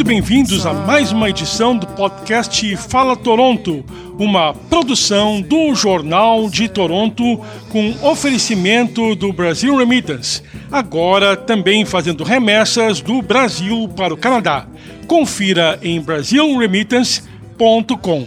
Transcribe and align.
muito 0.00 0.08
bem-vindos 0.08 0.64
a 0.64 0.72
mais 0.72 1.12
uma 1.12 1.28
edição 1.28 1.76
do 1.76 1.86
podcast 1.88 2.74
Fala 2.76 3.14
Toronto, 3.14 3.84
uma 4.18 4.54
produção 4.54 5.42
do 5.42 5.74
Jornal 5.74 6.48
de 6.48 6.70
Toronto 6.70 7.22
com 7.68 7.94
oferecimento 8.00 9.14
do 9.14 9.30
Brasil 9.30 9.76
Remittance, 9.76 10.42
agora 10.72 11.36
também 11.36 11.84
fazendo 11.84 12.24
remessas 12.24 13.02
do 13.02 13.20
Brasil 13.20 13.90
para 13.94 14.14
o 14.14 14.16
Canadá. 14.16 14.66
Confira 15.06 15.78
em 15.82 16.00
brasilremittance.com. 16.00 18.26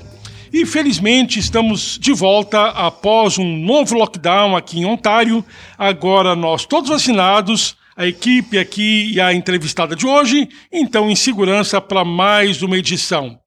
E 0.54 0.68
felizmente 0.68 1.40
estamos 1.40 1.98
de 2.00 2.14
volta 2.14 2.68
após 2.68 3.40
um 3.40 3.58
novo 3.58 3.96
lockdown 3.96 4.56
aqui 4.56 4.82
em 4.82 4.86
Ontário. 4.86 5.44
Agora 5.76 6.36
nós 6.36 6.68
todos 6.68 6.92
vacinados 6.92 7.76
a 7.96 8.08
equipe 8.08 8.58
aqui 8.58 9.12
e 9.14 9.22
a 9.22 9.34
entrevistada 9.34 9.96
de 9.96 10.06
hoje, 10.06 10.50
então 10.72 11.10
em 11.10 11.16
segurança 11.16 11.80
para 11.80 12.04
mais 12.04 12.62
uma 12.62 12.78
edição. 12.78 13.40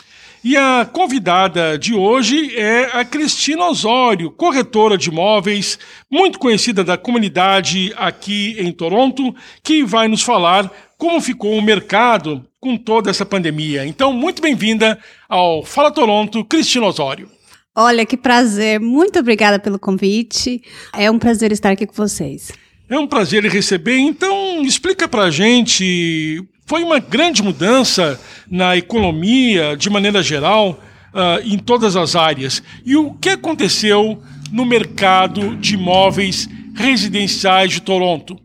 E 0.45 0.56
a 0.56 0.84
convidada 0.84 1.77
de 1.77 1.92
hoje 1.92 2.56
é 2.56 2.91
a 2.92 3.05
Cristina 3.05 3.64
Osório, 3.66 4.30
corretora 4.30 4.96
de 4.96 5.09
imóveis, 5.09 5.77
muito 6.09 6.38
conhecida 6.38 6.84
da 6.84 6.96
comunidade 6.96 7.92
aqui 7.96 8.55
em 8.59 8.70
Toronto, 8.70 9.34
que 9.64 9.82
vai 9.82 10.06
nos 10.06 10.22
falar 10.22 10.70
como 10.97 11.20
ficou 11.20 11.58
o 11.58 11.62
mercado 11.62 12.47
com 12.60 12.77
toda 12.77 13.10
essa 13.10 13.27
pandemia. 13.27 13.84
Então, 13.84 14.12
muito 14.12 14.41
bem-vinda 14.41 14.98
ao 15.28 15.64
Fala 15.64 15.91
Toronto, 15.91 16.44
Cristina 16.44 16.86
Osório. 16.86 17.28
Olha, 17.74 18.06
que 18.06 18.16
prazer. 18.16 18.80
Muito 18.80 19.19
obrigada 19.19 19.58
pelo 19.58 19.78
convite. 19.78 20.62
É 20.94 21.10
um 21.10 21.19
prazer 21.19 21.52
estar 21.52 21.72
aqui 21.72 21.86
com 21.86 21.94
vocês. 21.94 22.52
É 22.89 22.97
um 22.98 23.06
prazer 23.06 23.45
receber. 23.45 23.98
Então, 23.98 24.62
explica 24.62 25.09
para 25.09 25.25
a 25.25 25.31
gente. 25.31 26.42
Foi 26.67 26.84
uma 26.84 27.01
grande 27.01 27.42
mudança 27.42 28.20
na 28.48 28.77
economia, 28.77 29.77
de 29.77 29.91
maneira 29.91 30.23
geral, 30.23 30.81
uh, 31.12 31.41
em 31.45 31.59
todas 31.59 31.97
as 31.97 32.14
áreas. 32.14 32.62
E 32.84 32.97
o 32.97 33.12
que 33.14 33.31
aconteceu 33.31 34.23
no 34.53 34.64
mercado 34.64 35.57
de 35.57 35.75
imóveis 35.75 36.48
residenciais 36.75 37.73
de 37.73 37.81
Toronto? 37.81 38.39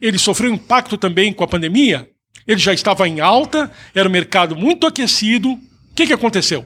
Ele 0.00 0.18
sofreu 0.18 0.52
impacto 0.52 0.98
também 0.98 1.32
com 1.32 1.44
a 1.44 1.48
pandemia? 1.48 2.08
Ele 2.46 2.60
já 2.60 2.72
estava 2.72 3.08
em 3.08 3.20
alta, 3.20 3.70
era 3.94 4.08
um 4.08 4.12
mercado 4.12 4.54
muito 4.54 4.86
aquecido. 4.86 5.52
O 5.52 5.60
que, 5.94 6.06
que 6.06 6.12
aconteceu? 6.12 6.64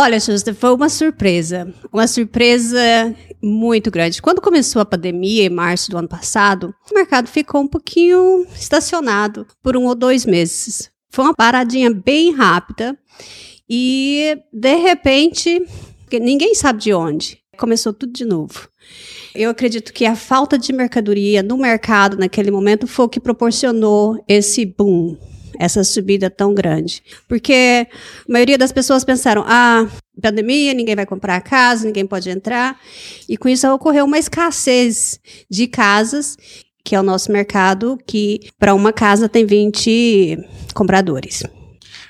Olha, 0.00 0.20
Justa, 0.20 0.54
foi 0.54 0.72
uma 0.72 0.88
surpresa. 0.88 1.74
Uma 1.92 2.06
surpresa 2.06 2.78
muito 3.42 3.90
grande. 3.90 4.22
Quando 4.22 4.40
começou 4.40 4.80
a 4.80 4.84
pandemia, 4.84 5.46
em 5.46 5.50
março 5.50 5.90
do 5.90 5.98
ano 5.98 6.06
passado, 6.06 6.72
o 6.88 6.94
mercado 6.94 7.26
ficou 7.26 7.62
um 7.62 7.66
pouquinho 7.66 8.46
estacionado 8.54 9.44
por 9.60 9.76
um 9.76 9.86
ou 9.86 9.96
dois 9.96 10.24
meses. 10.24 10.88
Foi 11.10 11.24
uma 11.24 11.34
paradinha 11.34 11.92
bem 11.92 12.32
rápida 12.32 12.96
e, 13.68 14.38
de 14.52 14.76
repente, 14.76 15.66
ninguém 16.12 16.54
sabe 16.54 16.78
de 16.78 16.94
onde, 16.94 17.40
começou 17.56 17.92
tudo 17.92 18.12
de 18.12 18.24
novo. 18.24 18.68
Eu 19.34 19.50
acredito 19.50 19.92
que 19.92 20.06
a 20.06 20.14
falta 20.14 20.56
de 20.56 20.72
mercadoria 20.72 21.42
no 21.42 21.58
mercado 21.58 22.16
naquele 22.16 22.52
momento 22.52 22.86
foi 22.86 23.06
o 23.06 23.08
que 23.08 23.18
proporcionou 23.18 24.22
esse 24.28 24.64
boom 24.64 25.16
essa 25.58 25.82
subida 25.82 26.30
tão 26.30 26.54
grande. 26.54 27.02
Porque 27.26 27.86
a 28.28 28.32
maioria 28.32 28.56
das 28.56 28.70
pessoas 28.70 29.04
pensaram, 29.04 29.44
ah, 29.46 29.86
pandemia, 30.22 30.72
ninguém 30.72 30.94
vai 30.94 31.04
comprar 31.04 31.40
casa, 31.40 31.86
ninguém 31.86 32.06
pode 32.06 32.30
entrar. 32.30 32.78
E 33.28 33.36
com 33.36 33.48
isso 33.48 33.68
ocorreu 33.72 34.04
uma 34.04 34.18
escassez 34.18 35.18
de 35.50 35.66
casas, 35.66 36.36
que 36.84 36.94
é 36.94 37.00
o 37.00 37.02
nosso 37.02 37.32
mercado, 37.32 37.98
que 38.06 38.40
para 38.58 38.74
uma 38.74 38.92
casa 38.92 39.28
tem 39.28 39.44
20 39.44 40.38
compradores. 40.74 41.42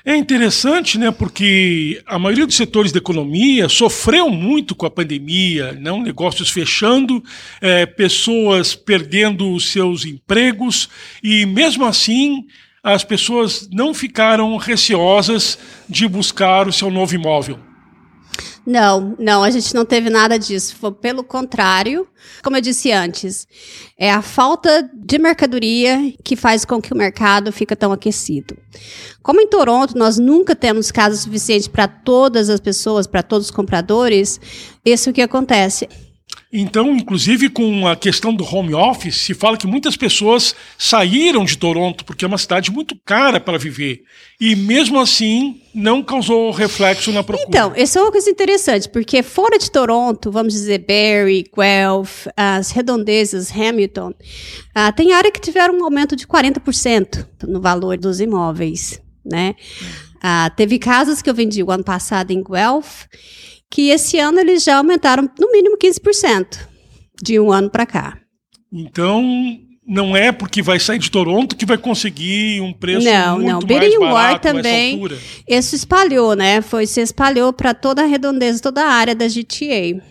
É 0.05 0.15
interessante, 0.15 0.97
né, 0.97 1.11
porque 1.11 2.01
a 2.05 2.17
maioria 2.17 2.47
dos 2.47 2.55
setores 2.55 2.91
da 2.91 2.99
economia 2.99 3.67
sofreu 3.67 4.29
muito 4.29 4.73
com 4.73 4.85
a 4.85 4.89
pandemia, 4.89 5.73
não 5.73 6.01
negócios 6.01 6.49
fechando, 6.49 7.21
é, 7.61 7.85
pessoas 7.85 8.73
perdendo 8.73 9.53
os 9.53 9.71
seus 9.71 10.05
empregos 10.05 10.89
e 11.21 11.45
mesmo 11.45 11.85
assim 11.85 12.45
as 12.93 13.03
pessoas 13.03 13.67
não 13.71 13.93
ficaram 13.93 14.55
receosas 14.57 15.57
de 15.87 16.07
buscar 16.07 16.67
o 16.67 16.73
seu 16.73 16.89
novo 16.89 17.15
imóvel? 17.15 17.59
Não, 18.65 19.15
não, 19.17 19.43
a 19.43 19.49
gente 19.49 19.73
não 19.73 19.83
teve 19.83 20.09
nada 20.09 20.37
disso. 20.37 20.75
Foi 20.75 20.91
pelo 20.91 21.23
contrário, 21.23 22.07
como 22.43 22.55
eu 22.55 22.61
disse 22.61 22.91
antes, 22.91 23.47
é 23.97 24.11
a 24.11 24.21
falta 24.21 24.87
de 24.93 25.17
mercadoria 25.17 26.13
que 26.23 26.35
faz 26.35 26.65
com 26.65 26.79
que 26.79 26.93
o 26.93 26.97
mercado 26.97 27.51
fique 27.51 27.75
tão 27.75 27.91
aquecido. 27.91 28.55
Como 29.23 29.41
em 29.41 29.47
Toronto 29.47 29.97
nós 29.97 30.19
nunca 30.19 30.55
temos 30.55 30.91
casa 30.91 31.15
suficiente 31.15 31.69
para 31.69 31.87
todas 31.87 32.49
as 32.49 32.59
pessoas, 32.59 33.07
para 33.07 33.23
todos 33.23 33.47
os 33.47 33.51
compradores, 33.51 34.39
isso 34.85 35.09
é 35.09 35.11
o 35.11 35.15
que 35.15 35.21
acontece. 35.21 35.89
Então, 36.51 36.95
inclusive 36.95 37.47
com 37.47 37.87
a 37.87 37.95
questão 37.95 38.33
do 38.33 38.43
home 38.43 38.73
office, 38.73 39.17
se 39.17 39.35
fala 39.35 39.55
que 39.55 39.67
muitas 39.67 39.95
pessoas 39.95 40.55
saíram 40.79 41.45
de 41.45 41.55
Toronto 41.55 42.03
porque 42.03 42.25
é 42.25 42.27
uma 42.27 42.39
cidade 42.39 42.71
muito 42.71 42.95
cara 43.05 43.39
para 43.39 43.57
viver. 43.57 44.01
E 44.41 44.55
mesmo 44.55 44.99
assim, 44.99 45.61
não 45.75 46.01
causou 46.01 46.49
reflexo 46.49 47.11
na 47.11 47.23
procura. 47.23 47.47
Então, 47.47 47.71
essa 47.75 47.99
é 47.99 48.01
uma 48.01 48.11
coisa 48.11 48.31
interessante, 48.31 48.89
porque 48.89 49.21
fora 49.21 49.59
de 49.59 49.69
Toronto, 49.69 50.31
vamos 50.31 50.53
dizer 50.53 50.79
Barrie, 50.79 51.45
Guelph, 51.55 52.25
as 52.35 52.71
redondezas, 52.71 53.51
Hamilton, 53.51 54.09
uh, 54.09 54.95
tem 54.95 55.13
área 55.13 55.31
que 55.31 55.39
tiveram 55.39 55.77
um 55.77 55.83
aumento 55.83 56.15
de 56.15 56.25
40% 56.25 57.27
no 57.47 57.61
valor 57.61 57.95
dos 57.95 58.19
imóveis, 58.19 58.99
né? 59.23 59.53
Uh, 60.15 60.53
teve 60.55 60.79
casas 60.79 61.21
que 61.21 61.29
eu 61.29 61.33
vendi 61.35 61.61
o 61.61 61.69
ano 61.69 61.83
passado 61.83 62.31
em 62.31 62.43
Guelph 62.43 63.05
que 63.69 63.89
esse 63.89 64.19
ano 64.19 64.39
eles 64.39 64.63
já 64.63 64.77
aumentaram 64.77 65.29
no 65.39 65.51
mínimo 65.51 65.77
15% 65.77 66.59
de 67.21 67.39
um 67.39 67.51
ano 67.51 67.69
para 67.69 67.85
cá. 67.85 68.17
Então, 68.71 69.23
não 69.89 70.15
é 70.15 70.31
porque 70.31 70.61
vai 70.61 70.79
sair 70.79 70.99
de 70.99 71.09
Toronto 71.09 71.55
que 71.55 71.65
vai 71.65 71.77
conseguir 71.77 72.61
um 72.61 72.71
preço 72.71 73.05
não, 73.05 73.39
muito 73.39 73.47
não. 73.47 73.77
mais 73.77 73.97
barato 73.97 74.13
War 74.13 74.39
também. 74.39 75.01
Isso 75.47 75.75
espalhou, 75.75 76.35
né? 76.35 76.61
Foi 76.61 76.85
se 76.85 77.01
espalhou 77.01 77.51
para 77.51 77.73
toda 77.73 78.03
a 78.03 78.05
redondeza, 78.05 78.61
toda 78.61 78.83
a 78.83 78.89
área 78.89 79.15
da 79.15 79.27
GTA. 79.27 80.01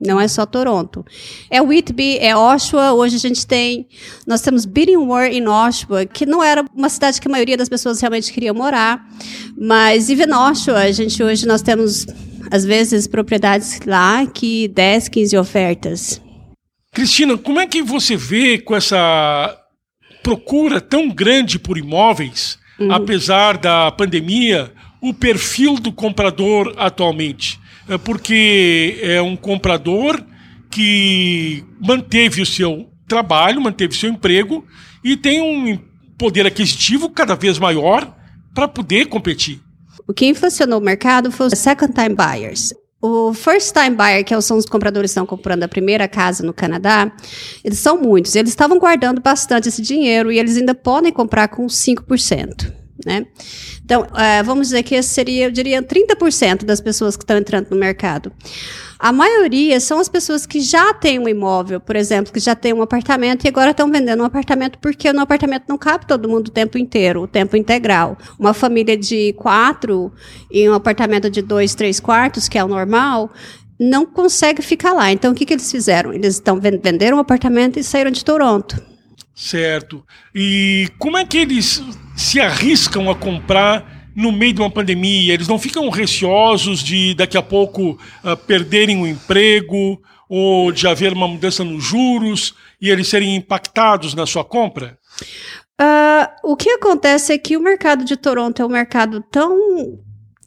Não 0.00 0.20
é 0.20 0.28
só 0.28 0.46
Toronto. 0.46 1.04
É 1.50 1.60
Whitby, 1.60 2.18
é 2.18 2.34
Oshawa. 2.34 2.92
Hoje 2.92 3.16
a 3.16 3.18
gente 3.18 3.46
tem. 3.46 3.88
Nós 4.26 4.40
temos 4.40 4.64
Bidding 4.64 4.96
War 4.96 5.26
em 5.26 5.46
Oshawa, 5.46 6.06
que 6.06 6.24
não 6.24 6.42
era 6.42 6.64
uma 6.74 6.88
cidade 6.88 7.20
que 7.20 7.26
a 7.26 7.30
maioria 7.30 7.56
das 7.56 7.68
pessoas 7.68 8.00
realmente 8.00 8.32
queria 8.32 8.54
morar. 8.54 9.04
Mas 9.56 10.08
even 10.08 10.32
Oshawa, 10.32 10.78
a 10.78 10.92
gente 10.92 11.22
hoje 11.22 11.46
nós 11.46 11.62
temos 11.62 12.06
às 12.50 12.64
vezes, 12.64 13.06
propriedades 13.06 13.80
lá 13.86 14.26
que 14.26 14.68
10, 14.68 15.08
15 15.08 15.36
ofertas. 15.36 16.22
Cristina, 16.92 17.36
como 17.36 17.60
é 17.60 17.66
que 17.66 17.82
você 17.82 18.16
vê 18.16 18.58
com 18.58 18.74
essa 18.74 19.56
procura 20.22 20.80
tão 20.80 21.08
grande 21.08 21.58
por 21.58 21.78
imóveis, 21.78 22.58
uhum. 22.78 22.92
apesar 22.92 23.56
da 23.56 23.90
pandemia, 23.90 24.72
o 25.00 25.14
perfil 25.14 25.74
do 25.74 25.92
comprador 25.92 26.74
atualmente? 26.76 27.58
É 27.88 27.96
porque 27.96 28.98
é 29.00 29.22
um 29.22 29.36
comprador 29.36 30.22
que 30.70 31.64
manteve 31.80 32.42
o 32.42 32.46
seu 32.46 32.90
trabalho, 33.06 33.60
manteve 33.60 33.94
o 33.94 33.98
seu 33.98 34.10
emprego 34.10 34.66
e 35.02 35.16
tem 35.16 35.40
um 35.40 35.78
poder 36.18 36.46
aquisitivo 36.46 37.08
cada 37.08 37.34
vez 37.34 37.58
maior 37.58 38.14
para 38.54 38.68
poder 38.68 39.06
competir. 39.06 39.60
O 40.08 40.14
que 40.14 40.24
inflacionou 40.24 40.78
o 40.78 40.82
mercado 40.82 41.30
foi 41.30 41.48
os 41.48 41.58
second 41.58 41.92
time 41.92 42.16
buyers. 42.16 42.72
O 43.00 43.34
first 43.34 43.74
time 43.74 43.94
buyer, 43.94 44.24
que 44.24 44.40
são 44.40 44.56
os 44.56 44.64
compradores 44.64 45.10
que 45.10 45.12
estão 45.12 45.26
comprando 45.26 45.64
a 45.64 45.68
primeira 45.68 46.08
casa 46.08 46.42
no 46.42 46.54
Canadá, 46.54 47.12
eles 47.62 47.78
são 47.78 48.00
muitos. 48.00 48.34
Eles 48.34 48.48
estavam 48.48 48.78
guardando 48.78 49.20
bastante 49.20 49.68
esse 49.68 49.82
dinheiro 49.82 50.32
e 50.32 50.38
eles 50.38 50.56
ainda 50.56 50.74
podem 50.74 51.12
comprar 51.12 51.48
com 51.48 51.66
5%. 51.66 52.72
Né? 53.08 53.24
Então, 53.82 54.02
uh, 54.02 54.44
vamos 54.44 54.66
dizer 54.66 54.82
que 54.82 54.94
esse 54.94 55.08
seria, 55.08 55.46
eu 55.46 55.50
diria, 55.50 55.82
30% 55.82 56.66
das 56.66 56.78
pessoas 56.78 57.16
que 57.16 57.22
estão 57.22 57.38
entrando 57.38 57.70
no 57.70 57.76
mercado. 57.76 58.30
A 58.98 59.10
maioria 59.12 59.80
são 59.80 59.98
as 59.98 60.10
pessoas 60.10 60.44
que 60.44 60.60
já 60.60 60.92
têm 60.92 61.18
um 61.18 61.26
imóvel, 61.26 61.80
por 61.80 61.96
exemplo, 61.96 62.30
que 62.30 62.38
já 62.38 62.54
têm 62.54 62.74
um 62.74 62.82
apartamento 62.82 63.46
e 63.46 63.48
agora 63.48 63.70
estão 63.70 63.90
vendendo 63.90 64.22
um 64.22 64.26
apartamento 64.26 64.78
porque 64.78 65.10
no 65.10 65.22
apartamento 65.22 65.64
não 65.68 65.78
cabe 65.78 66.04
todo 66.06 66.28
mundo 66.28 66.48
o 66.48 66.50
tempo 66.50 66.76
inteiro, 66.76 67.22
o 67.22 67.26
tempo 67.26 67.56
integral. 67.56 68.18
Uma 68.38 68.52
família 68.52 68.94
de 68.94 69.32
quatro 69.38 70.12
em 70.52 70.68
um 70.68 70.74
apartamento 70.74 71.30
de 71.30 71.40
dois, 71.40 71.74
três 71.74 71.98
quartos, 71.98 72.46
que 72.46 72.58
é 72.58 72.64
o 72.64 72.68
normal, 72.68 73.32
não 73.80 74.04
consegue 74.04 74.60
ficar 74.60 74.92
lá. 74.92 75.10
Então, 75.10 75.32
o 75.32 75.34
que, 75.34 75.46
que 75.46 75.54
eles 75.54 75.70
fizeram? 75.70 76.12
Eles 76.12 76.34
estão 76.34 76.60
venderam 76.60 77.16
um 77.16 77.20
apartamento 77.20 77.78
e 77.78 77.82
saíram 77.82 78.10
de 78.10 78.22
Toronto. 78.22 78.97
Certo. 79.38 80.04
E 80.34 80.88
como 80.98 81.16
é 81.16 81.24
que 81.24 81.38
eles 81.38 81.80
se 82.16 82.40
arriscam 82.40 83.08
a 83.08 83.14
comprar 83.14 84.10
no 84.12 84.32
meio 84.32 84.52
de 84.52 84.60
uma 84.60 84.68
pandemia? 84.68 85.32
Eles 85.32 85.46
não 85.46 85.60
ficam 85.60 85.88
receosos 85.90 86.82
de 86.82 87.14
daqui 87.14 87.38
a 87.38 87.42
pouco 87.42 87.92
uh, 88.24 88.36
perderem 88.48 89.00
o 89.00 89.06
emprego 89.06 90.02
ou 90.28 90.72
de 90.72 90.88
haver 90.88 91.12
uma 91.12 91.28
mudança 91.28 91.62
nos 91.62 91.84
juros 91.84 92.52
e 92.80 92.90
eles 92.90 93.06
serem 93.06 93.36
impactados 93.36 94.12
na 94.12 94.26
sua 94.26 94.44
compra? 94.44 94.98
Uh, 95.80 96.50
o 96.50 96.56
que 96.56 96.70
acontece 96.70 97.32
é 97.32 97.38
que 97.38 97.56
o 97.56 97.62
mercado 97.62 98.04
de 98.04 98.16
Toronto 98.16 98.60
é 98.60 98.66
um 98.66 98.70
mercado 98.70 99.22
tão 99.30 99.56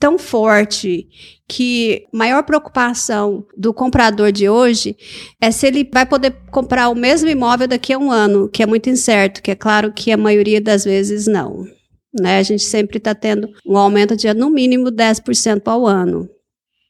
tão 0.02 0.18
forte 0.18 1.08
que 1.48 2.08
maior 2.12 2.42
preocupação 2.42 3.46
do 3.56 3.72
comprador 3.72 4.32
de 4.32 4.50
hoje 4.50 4.98
é 5.40 5.52
se 5.52 5.68
ele 5.68 5.88
vai 5.94 6.08
poder 6.08 6.36
comprar 6.50 6.90
o 6.90 6.96
mesmo 6.96 7.30
imóvel 7.30 7.68
daqui 7.68 7.94
a 7.94 8.00
um 8.00 8.12
ano, 8.12 8.50
que 8.50 8.64
é 8.64 8.66
muito 8.66 8.90
incerto, 8.90 9.44
que 9.44 9.52
é 9.52 9.56
claro 9.56 9.94
que 9.94 10.12
a 10.12 10.18
maioria 10.18 10.60
das 10.60 10.86
vezes 10.86 11.28
não. 11.28 11.68
Né? 12.20 12.40
A 12.40 12.44
gente 12.44 12.64
sempre 12.64 12.98
está 12.98 13.14
tendo 13.14 13.48
um 13.64 13.78
aumento 13.78 14.18
de 14.18 14.34
no 14.34 14.50
mínimo 14.50 14.92
10% 14.92 15.62
ao 15.68 15.86
ano. 15.86 16.28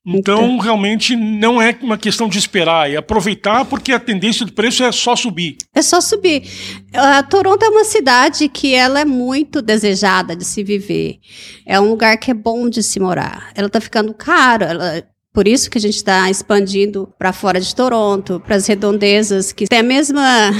Então, 0.05 0.43
então, 0.43 0.57
realmente 0.57 1.15
não 1.15 1.61
é 1.61 1.77
uma 1.81 1.97
questão 1.97 2.27
de 2.27 2.39
esperar, 2.39 2.89
é 2.89 2.95
aproveitar 2.95 3.65
porque 3.65 3.91
a 3.91 3.99
tendência 3.99 4.45
do 4.45 4.51
preço 4.51 4.83
é 4.83 4.91
só 4.91 5.15
subir. 5.15 5.57
É 5.75 5.81
só 5.81 6.01
subir. 6.01 6.43
A 6.93 7.21
Toronto 7.21 7.63
é 7.63 7.69
uma 7.69 7.83
cidade 7.83 8.49
que 8.49 8.73
ela 8.73 8.99
é 8.99 9.05
muito 9.05 9.61
desejada 9.61 10.35
de 10.35 10.43
se 10.43 10.63
viver. 10.63 11.19
É 11.67 11.79
um 11.79 11.89
lugar 11.89 12.17
que 12.17 12.31
é 12.31 12.33
bom 12.33 12.67
de 12.67 12.81
se 12.81 12.99
morar. 12.99 13.51
Ela 13.53 13.67
está 13.67 13.79
ficando 13.79 14.13
cara, 14.13 14.65
ela 14.65 15.03
por 15.33 15.47
isso 15.47 15.69
que 15.69 15.77
a 15.77 15.81
gente 15.81 15.95
está 15.95 16.29
expandindo 16.29 17.07
para 17.17 17.31
fora 17.31 17.59
de 17.59 17.73
Toronto, 17.73 18.41
para 18.45 18.57
as 18.57 18.67
redondezas, 18.67 19.53
que 19.53 19.65
tem 19.65 19.79
a 19.79 19.83
mesma 19.83 20.51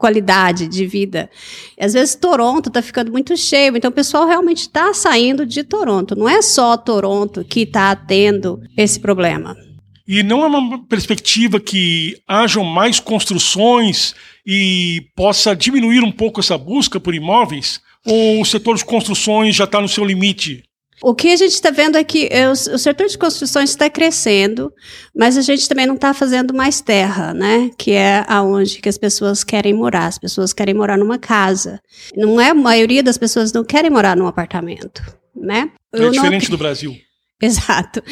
qualidade 0.00 0.66
de 0.66 0.86
vida. 0.86 1.30
Às 1.78 1.92
vezes 1.92 2.14
Toronto 2.14 2.68
está 2.68 2.80
ficando 2.80 3.12
muito 3.12 3.36
cheio, 3.36 3.76
então 3.76 3.90
o 3.90 3.94
pessoal 3.94 4.26
realmente 4.26 4.62
está 4.62 4.94
saindo 4.94 5.44
de 5.44 5.62
Toronto. 5.62 6.16
Não 6.16 6.26
é 6.26 6.40
só 6.40 6.74
Toronto 6.76 7.44
que 7.44 7.60
está 7.60 7.94
tendo 7.94 8.60
esse 8.76 8.98
problema. 8.98 9.54
E 10.08 10.22
não 10.22 10.42
é 10.42 10.46
uma 10.46 10.84
perspectiva 10.86 11.60
que 11.60 12.16
hajam 12.26 12.64
mais 12.64 12.98
construções 12.98 14.14
e 14.44 15.02
possa 15.14 15.54
diminuir 15.54 16.02
um 16.02 16.10
pouco 16.10 16.40
essa 16.40 16.56
busca 16.56 16.98
por 16.98 17.14
imóveis? 17.14 17.78
Ou 18.06 18.40
o 18.40 18.44
setor 18.46 18.76
de 18.76 18.84
construções 18.84 19.54
já 19.54 19.64
está 19.64 19.80
no 19.80 19.88
seu 19.88 20.04
limite? 20.04 20.64
O 21.02 21.14
que 21.14 21.32
a 21.32 21.36
gente 21.36 21.52
está 21.52 21.70
vendo 21.70 21.96
é 21.96 22.04
que 22.04 22.28
o, 22.28 22.74
o 22.74 22.78
setor 22.78 23.06
de 23.06 23.16
construções 23.16 23.70
está 23.70 23.88
crescendo, 23.88 24.72
mas 25.16 25.38
a 25.38 25.40
gente 25.40 25.68
também 25.68 25.86
não 25.86 25.94
está 25.94 26.12
fazendo 26.12 26.54
mais 26.54 26.80
terra, 26.80 27.32
né? 27.32 27.70
Que 27.78 27.92
é 27.92 28.24
aonde 28.28 28.80
que 28.80 28.88
as 28.88 28.98
pessoas 28.98 29.42
querem 29.42 29.72
morar. 29.72 30.06
As 30.06 30.18
pessoas 30.18 30.52
querem 30.52 30.74
morar 30.74 30.98
numa 30.98 31.18
casa. 31.18 31.80
Não 32.14 32.40
é 32.40 32.50
a 32.50 32.54
maioria 32.54 33.02
das 33.02 33.16
pessoas 33.16 33.52
não 33.52 33.64
querem 33.64 33.90
morar 33.90 34.14
num 34.14 34.26
apartamento, 34.26 35.02
né? 35.34 35.70
É 35.92 36.10
diferente 36.10 36.44
não... 36.44 36.50
do 36.50 36.58
Brasil. 36.58 36.94
Exato. 37.40 38.02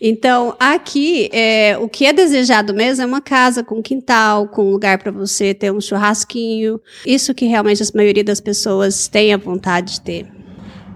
Então, 0.00 0.56
aqui, 0.58 1.28
é, 1.32 1.76
o 1.78 1.86
que 1.86 2.06
é 2.06 2.14
desejado 2.14 2.72
mesmo 2.72 3.02
é 3.02 3.06
uma 3.06 3.20
casa 3.20 3.62
com 3.62 3.82
quintal, 3.82 4.48
com 4.48 4.70
lugar 4.70 4.96
para 4.98 5.12
você 5.12 5.52
ter 5.52 5.70
um 5.70 5.80
churrasquinho. 5.80 6.80
Isso 7.04 7.34
que 7.34 7.44
realmente 7.44 7.82
a 7.82 7.86
maioria 7.94 8.24
das 8.24 8.40
pessoas 8.40 9.06
tem 9.06 9.34
a 9.34 9.36
vontade 9.36 9.94
de 9.94 10.00
ter. 10.00 10.39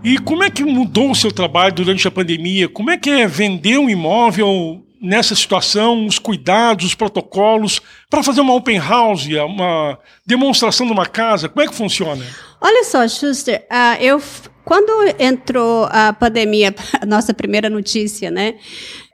E 0.05 0.19
como 0.19 0.45
é 0.45 0.51
que 0.51 0.63
mudou 0.63 1.11
o 1.11 1.15
seu 1.15 1.33
trabalho 1.33 1.75
durante 1.75 2.07
a 2.07 2.11
pandemia? 2.11 2.69
Como 2.69 2.91
é 2.91 2.99
que 2.99 3.09
é 3.09 3.27
vender 3.27 3.79
um 3.79 3.89
imóvel 3.89 4.85
nessa 5.01 5.35
situação, 5.35 6.05
os 6.07 6.19
cuidados, 6.19 6.85
os 6.85 6.95
protocolos, 6.95 7.81
para 8.11 8.23
fazer 8.23 8.43
uma 8.43 8.55
open 8.55 8.79
house, 8.79 9.27
uma 9.27 9.99
demonstração 10.27 10.87
de 10.87 10.93
uma 10.93 11.07
casa? 11.07 11.49
Como 11.49 11.63
é 11.63 11.67
que 11.67 11.75
funciona? 11.75 12.23
Olha 12.61 12.85
só, 12.85 13.09
Schuster, 13.09 13.67
uh, 13.71 14.03
eu 14.03 14.21
quando 14.63 14.91
entrou 15.19 15.89
a 15.91 16.13
pandemia, 16.13 16.75
a 17.01 17.05
nossa 17.07 17.33
primeira 17.33 17.71
notícia, 17.71 18.31
né? 18.31 18.57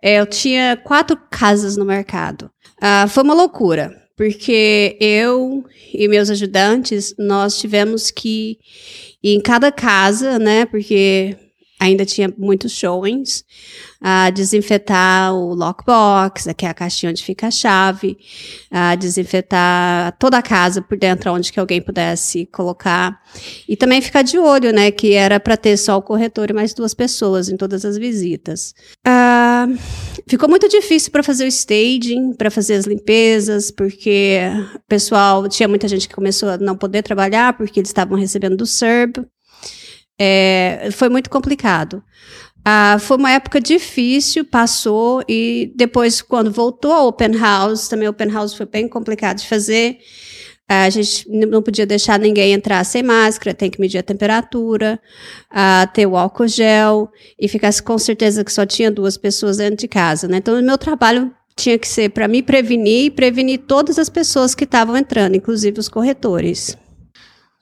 Eu 0.02 0.26
tinha 0.26 0.76
quatro 0.76 1.16
casas 1.30 1.76
no 1.76 1.84
mercado. 1.84 2.50
Uh, 2.82 3.08
foi 3.08 3.22
uma 3.22 3.34
loucura, 3.34 3.92
porque 4.20 4.98
eu 5.00 5.64
e 5.94 6.06
meus 6.06 6.28
ajudantes 6.28 7.14
nós 7.18 7.58
tivemos 7.58 8.10
que 8.10 8.58
e 9.22 9.34
em 9.34 9.40
cada 9.40 9.72
casa, 9.72 10.38
né, 10.38 10.66
porque 10.66 11.34
ainda 11.80 12.04
tinha 12.04 12.30
muitos 12.36 12.72
showings, 12.72 13.42
uh, 14.02 14.30
desinfetar 14.30 15.34
o 15.34 15.54
lockbox, 15.54 16.48
que 16.54 16.66
é 16.66 16.68
a 16.68 16.74
caixinha 16.74 17.08
onde 17.08 17.24
fica 17.24 17.46
a 17.46 17.50
chave, 17.50 18.18
uh, 18.70 18.94
desinfetar 18.98 20.14
toda 20.18 20.36
a 20.36 20.42
casa 20.42 20.82
por 20.82 20.98
dentro, 20.98 21.32
onde 21.32 21.50
que 21.50 21.58
alguém 21.58 21.80
pudesse 21.80 22.44
colocar. 22.44 23.22
E 23.66 23.74
também 23.74 24.02
ficar 24.02 24.20
de 24.20 24.38
olho, 24.38 24.70
né, 24.70 24.90
que 24.90 25.14
era 25.14 25.40
para 25.40 25.56
ter 25.56 25.78
só 25.78 25.96
o 25.96 26.02
corretor 26.02 26.50
e 26.50 26.52
mais 26.52 26.74
duas 26.74 26.92
pessoas 26.92 27.48
em 27.48 27.56
todas 27.56 27.86
as 27.86 27.96
visitas. 27.96 28.74
Uh, 29.06 29.29
ficou 30.26 30.48
muito 30.48 30.68
difícil 30.68 31.10
para 31.10 31.22
fazer 31.22 31.44
o 31.44 31.48
staging, 31.48 32.34
para 32.34 32.50
fazer 32.50 32.74
as 32.74 32.86
limpezas, 32.86 33.70
porque 33.70 34.38
o 34.74 34.88
pessoal, 34.88 35.48
tinha 35.48 35.68
muita 35.68 35.88
gente 35.88 36.08
que 36.08 36.14
começou 36.14 36.48
a 36.50 36.58
não 36.58 36.76
poder 36.76 37.02
trabalhar 37.02 37.56
porque 37.56 37.80
eles 37.80 37.90
estavam 37.90 38.18
recebendo 38.18 38.56
do 38.56 38.66
SERB. 38.66 39.26
É, 40.18 40.90
foi 40.92 41.08
muito 41.08 41.30
complicado. 41.30 42.02
Ah, 42.64 42.98
foi 43.00 43.16
uma 43.16 43.32
época 43.32 43.60
difícil, 43.60 44.44
passou, 44.44 45.24
e 45.26 45.72
depois, 45.74 46.20
quando 46.20 46.50
voltou 46.50 46.92
ao 46.92 47.08
Open 47.08 47.36
House, 47.38 47.88
também 47.88 48.06
o 48.06 48.10
Open 48.10 48.30
House 48.30 48.52
foi 48.54 48.66
bem 48.66 48.86
complicado 48.86 49.38
de 49.38 49.48
fazer. 49.48 49.98
Ah, 50.72 50.84
a 50.84 50.90
gente 50.90 51.28
não 51.28 51.60
podia 51.60 51.84
deixar 51.84 52.16
ninguém 52.16 52.52
entrar 52.52 52.84
sem 52.84 53.02
máscara, 53.02 53.52
tem 53.52 53.68
que 53.68 53.80
medir 53.80 53.98
a 53.98 54.04
temperatura, 54.04 55.00
ah, 55.50 55.84
ter 55.92 56.06
o 56.06 56.16
álcool 56.16 56.46
gel, 56.46 57.10
e 57.36 57.48
ficar 57.48 57.72
com 57.82 57.98
certeza 57.98 58.44
que 58.44 58.52
só 58.52 58.64
tinha 58.64 58.88
duas 58.88 59.16
pessoas 59.16 59.56
dentro 59.56 59.78
de 59.78 59.88
casa. 59.88 60.28
Né? 60.28 60.36
Então, 60.36 60.56
o 60.56 60.62
meu 60.62 60.78
trabalho 60.78 61.32
tinha 61.56 61.76
que 61.76 61.88
ser 61.88 62.10
para 62.10 62.28
me 62.28 62.40
prevenir 62.40 63.06
e 63.06 63.10
prevenir 63.10 63.62
todas 63.66 63.98
as 63.98 64.08
pessoas 64.08 64.54
que 64.54 64.62
estavam 64.62 64.96
entrando, 64.96 65.34
inclusive 65.34 65.80
os 65.80 65.88
corretores. 65.88 66.78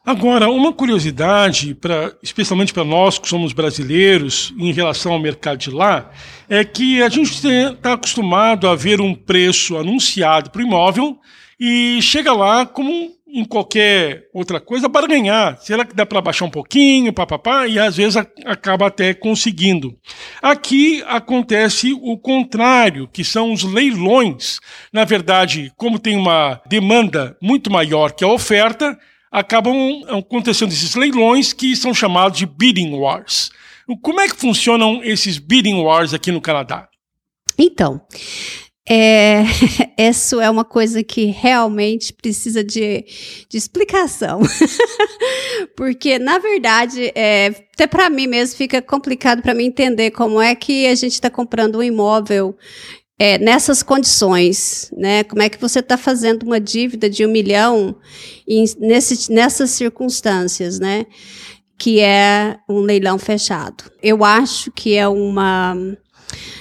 Agora, 0.04 0.50
uma 0.50 0.70
curiosidade, 0.70 1.74
pra, 1.74 2.12
especialmente 2.22 2.74
para 2.74 2.84
nós 2.84 3.18
que 3.18 3.26
somos 3.26 3.54
brasileiros, 3.54 4.52
em 4.58 4.70
relação 4.70 5.12
ao 5.12 5.18
mercado 5.18 5.56
de 5.56 5.70
lá, 5.70 6.10
é 6.46 6.62
que 6.62 7.02
a 7.02 7.08
gente 7.08 7.32
está 7.42 7.94
acostumado 7.94 8.68
a 8.68 8.74
ver 8.74 9.00
um 9.00 9.14
preço 9.14 9.78
anunciado 9.78 10.50
para 10.50 10.60
o 10.60 10.64
imóvel 10.66 11.18
e 11.58 12.00
chega 12.02 12.32
lá 12.32 12.64
como 12.64 13.16
em 13.26 13.44
qualquer 13.44 14.28
outra 14.32 14.60
coisa 14.60 14.88
para 14.88 15.06
ganhar. 15.06 15.58
Será 15.58 15.84
que 15.84 15.94
dá 15.94 16.06
para 16.06 16.20
baixar 16.20 16.46
um 16.46 16.50
pouquinho, 16.50 17.12
papapá? 17.12 17.66
E 17.66 17.78
às 17.78 17.96
vezes 17.96 18.16
acaba 18.44 18.86
até 18.86 19.12
conseguindo. 19.12 19.94
Aqui 20.40 21.02
acontece 21.06 21.92
o 21.92 22.16
contrário, 22.16 23.08
que 23.12 23.22
são 23.22 23.52
os 23.52 23.64
leilões. 23.64 24.58
Na 24.92 25.04
verdade, 25.04 25.70
como 25.76 25.98
tem 25.98 26.16
uma 26.16 26.60
demanda 26.66 27.36
muito 27.42 27.70
maior 27.70 28.12
que 28.12 28.24
a 28.24 28.28
oferta, 28.28 28.98
acabam 29.30 30.02
acontecendo 30.08 30.72
esses 30.72 30.94
leilões 30.94 31.52
que 31.52 31.76
são 31.76 31.92
chamados 31.92 32.38
de 32.38 32.46
bidding 32.46 32.94
wars. 32.94 33.50
Como 34.02 34.20
é 34.20 34.28
que 34.28 34.36
funcionam 34.36 35.02
esses 35.02 35.38
bidding 35.38 35.82
wars 35.82 36.12
aqui 36.12 36.30
no 36.30 36.40
Canadá? 36.40 36.88
Então, 37.58 38.00
é, 38.88 39.44
isso 39.98 40.40
é 40.40 40.48
uma 40.48 40.64
coisa 40.64 41.02
que 41.04 41.26
realmente 41.26 42.12
precisa 42.12 42.64
de, 42.64 43.04
de 43.48 43.58
explicação. 43.58 44.40
Porque, 45.76 46.18
na 46.18 46.38
verdade, 46.38 47.12
é, 47.14 47.48
até 47.74 47.86
para 47.86 48.08
mim 48.08 48.26
mesmo 48.26 48.56
fica 48.56 48.80
complicado 48.80 49.42
para 49.42 49.54
mim 49.54 49.66
entender 49.66 50.10
como 50.12 50.40
é 50.40 50.54
que 50.54 50.86
a 50.86 50.94
gente 50.94 51.12
está 51.12 51.28
comprando 51.28 51.78
um 51.78 51.82
imóvel 51.82 52.56
é, 53.18 53.36
nessas 53.36 53.82
condições, 53.82 54.90
né? 54.96 55.24
Como 55.24 55.42
é 55.42 55.48
que 55.48 55.60
você 55.60 55.80
está 55.80 55.96
fazendo 55.96 56.44
uma 56.44 56.60
dívida 56.60 57.10
de 57.10 57.26
um 57.26 57.30
milhão 57.30 57.96
em, 58.46 58.64
nesse, 58.78 59.30
nessas 59.30 59.70
circunstâncias, 59.70 60.78
né? 60.78 61.04
Que 61.76 62.00
é 62.00 62.56
um 62.68 62.80
leilão 62.80 63.18
fechado. 63.18 63.84
Eu 64.02 64.24
acho 64.24 64.70
que 64.70 64.94
é 64.94 65.06
uma, 65.08 65.76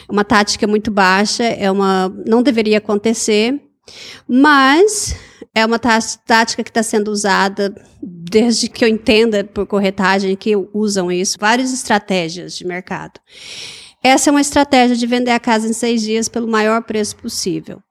uma 0.10 0.24
tática 0.24 0.66
muito 0.68 0.90
baixa, 0.90 1.44
é 1.44 1.70
uma, 1.70 2.10
não 2.26 2.42
deveria 2.42 2.78
acontecer, 2.78 3.60
mas 4.28 5.16
é 5.54 5.66
uma 5.66 5.80
tática 5.80 6.64
que 6.64 6.70
está 6.70 6.84
sendo 6.84 7.10
usada 7.10 7.74
desde 8.02 8.70
que 8.70 8.84
eu 8.84 8.90
entenda 8.90 9.44
por 9.44 9.66
corretagem 9.66 10.36
que 10.36 10.56
usam 10.74 11.12
isso, 11.12 11.38
várias 11.40 11.74
estratégias 11.74 12.56
de 12.56 12.66
mercado. 12.66 13.20
Essa 14.04 14.30
é 14.30 14.32
uma 14.32 14.42
estratégia 14.42 14.96
de 14.96 15.08
vender 15.08 15.32
a 15.32 15.40
casa 15.40 15.68
em 15.68 15.74
seis 15.74 16.02
dias 16.02 16.30
pelo 16.30 16.48
maior 16.48 16.84
preço 16.84 17.16
possível. 17.16 17.82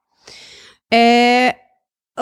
É, 0.91 1.55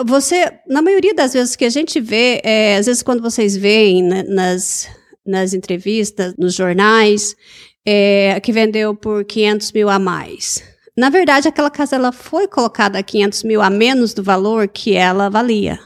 você, 0.04 0.52
na 0.66 0.82
maioria 0.82 1.14
das 1.14 1.32
vezes 1.32 1.56
que 1.56 1.64
a 1.64 1.70
gente 1.70 2.00
vê, 2.00 2.40
é, 2.44 2.76
às 2.76 2.86
vezes 2.86 3.02
quando 3.02 3.22
vocês 3.22 3.56
veem 3.56 4.02
né, 4.02 4.24
nas, 4.24 4.88
nas 5.24 5.54
entrevistas, 5.54 6.34
nos 6.36 6.54
jornais, 6.54 7.36
é, 7.86 8.40
que 8.40 8.52
vendeu 8.52 8.94
por 8.94 9.24
500 9.24 9.72
mil 9.72 9.88
a 9.88 9.98
mais. 9.98 10.62
Na 10.96 11.08
verdade, 11.08 11.46
aquela 11.46 11.70
casa 11.70 11.94
ela 11.94 12.10
foi 12.10 12.48
colocada 12.48 12.98
a 12.98 13.02
500 13.02 13.44
mil 13.44 13.62
a 13.62 13.70
menos 13.70 14.12
do 14.12 14.22
valor 14.22 14.66
que 14.66 14.94
ela 14.94 15.30
valia. 15.30 15.78